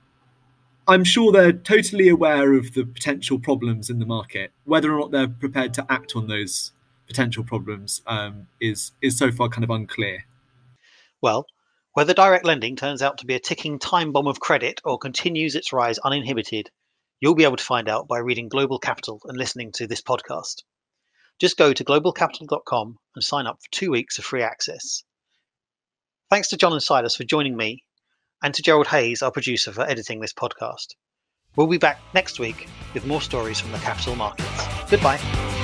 I'm 0.90 1.04
sure 1.04 1.32
they're 1.34 1.52
totally 1.52 2.08
aware 2.08 2.54
of 2.54 2.74
the 2.74 2.86
potential 2.86 3.40
problems 3.40 3.90
in 3.90 4.00
the 4.00 4.06
market. 4.06 4.52
Whether 4.64 4.94
or 4.94 5.00
not 5.00 5.12
they're 5.12 5.28
prepared 5.28 5.74
to 5.76 5.86
act 5.90 6.16
on 6.16 6.28
those 6.28 6.72
potential 7.08 7.44
problems 7.44 8.02
um, 8.08 8.48
is 8.62 8.92
is 9.02 9.18
so 9.18 9.32
far 9.32 9.50
kind 9.50 9.64
of 9.64 9.70
unclear. 9.70 10.26
Well, 11.22 11.46
whether 11.94 12.14
direct 12.14 12.46
lending 12.46 12.76
turns 12.76 13.02
out 13.02 13.18
to 13.18 13.26
be 13.26 13.34
a 13.34 13.40
ticking 13.40 13.80
time 13.80 14.12
bomb 14.12 14.28
of 14.28 14.40
credit 14.40 14.82
or 14.86 14.98
continues 14.98 15.56
its 15.56 15.74
rise 15.74 15.98
uninhibited, 15.98 16.70
you'll 17.20 17.36
be 17.36 17.44
able 17.44 17.58
to 17.58 17.64
find 17.64 17.90
out 17.90 18.08
by 18.08 18.20
reading 18.20 18.50
Global 18.50 18.80
Capital 18.80 19.20
and 19.26 19.38
listening 19.38 19.72
to 19.74 19.88
this 19.88 20.02
podcast. 20.02 20.64
Just 21.40 21.58
go 21.58 21.74
to 21.74 21.84
globalcapital.com 21.84 22.98
and 23.16 23.24
sign 23.24 23.48
up 23.48 23.60
for 23.62 23.72
two 23.72 23.92
weeks 23.92 24.20
of 24.20 24.26
free 24.26 24.44
access. 24.44 25.04
Thanks 26.30 26.50
to 26.50 26.58
John 26.58 26.74
and 26.74 26.84
Silas 26.84 27.16
for 27.16 27.24
joining 27.24 27.56
me, 27.56 27.84
and 28.44 28.54
to 28.54 28.62
Gerald 28.62 28.88
Hayes, 28.88 29.22
our 29.22 29.32
producer, 29.32 29.72
for 29.72 29.82
editing 29.82 30.20
this 30.20 30.34
podcast. 30.34 30.96
We'll 31.56 31.68
be 31.68 31.78
back 31.78 32.00
next 32.14 32.40
week 32.40 32.68
with 32.94 33.06
more 33.06 33.22
stories 33.22 33.60
from 33.60 33.72
the 33.72 33.80
capital 33.80 34.16
markets. 34.16 34.68
Goodbye. 34.90 35.57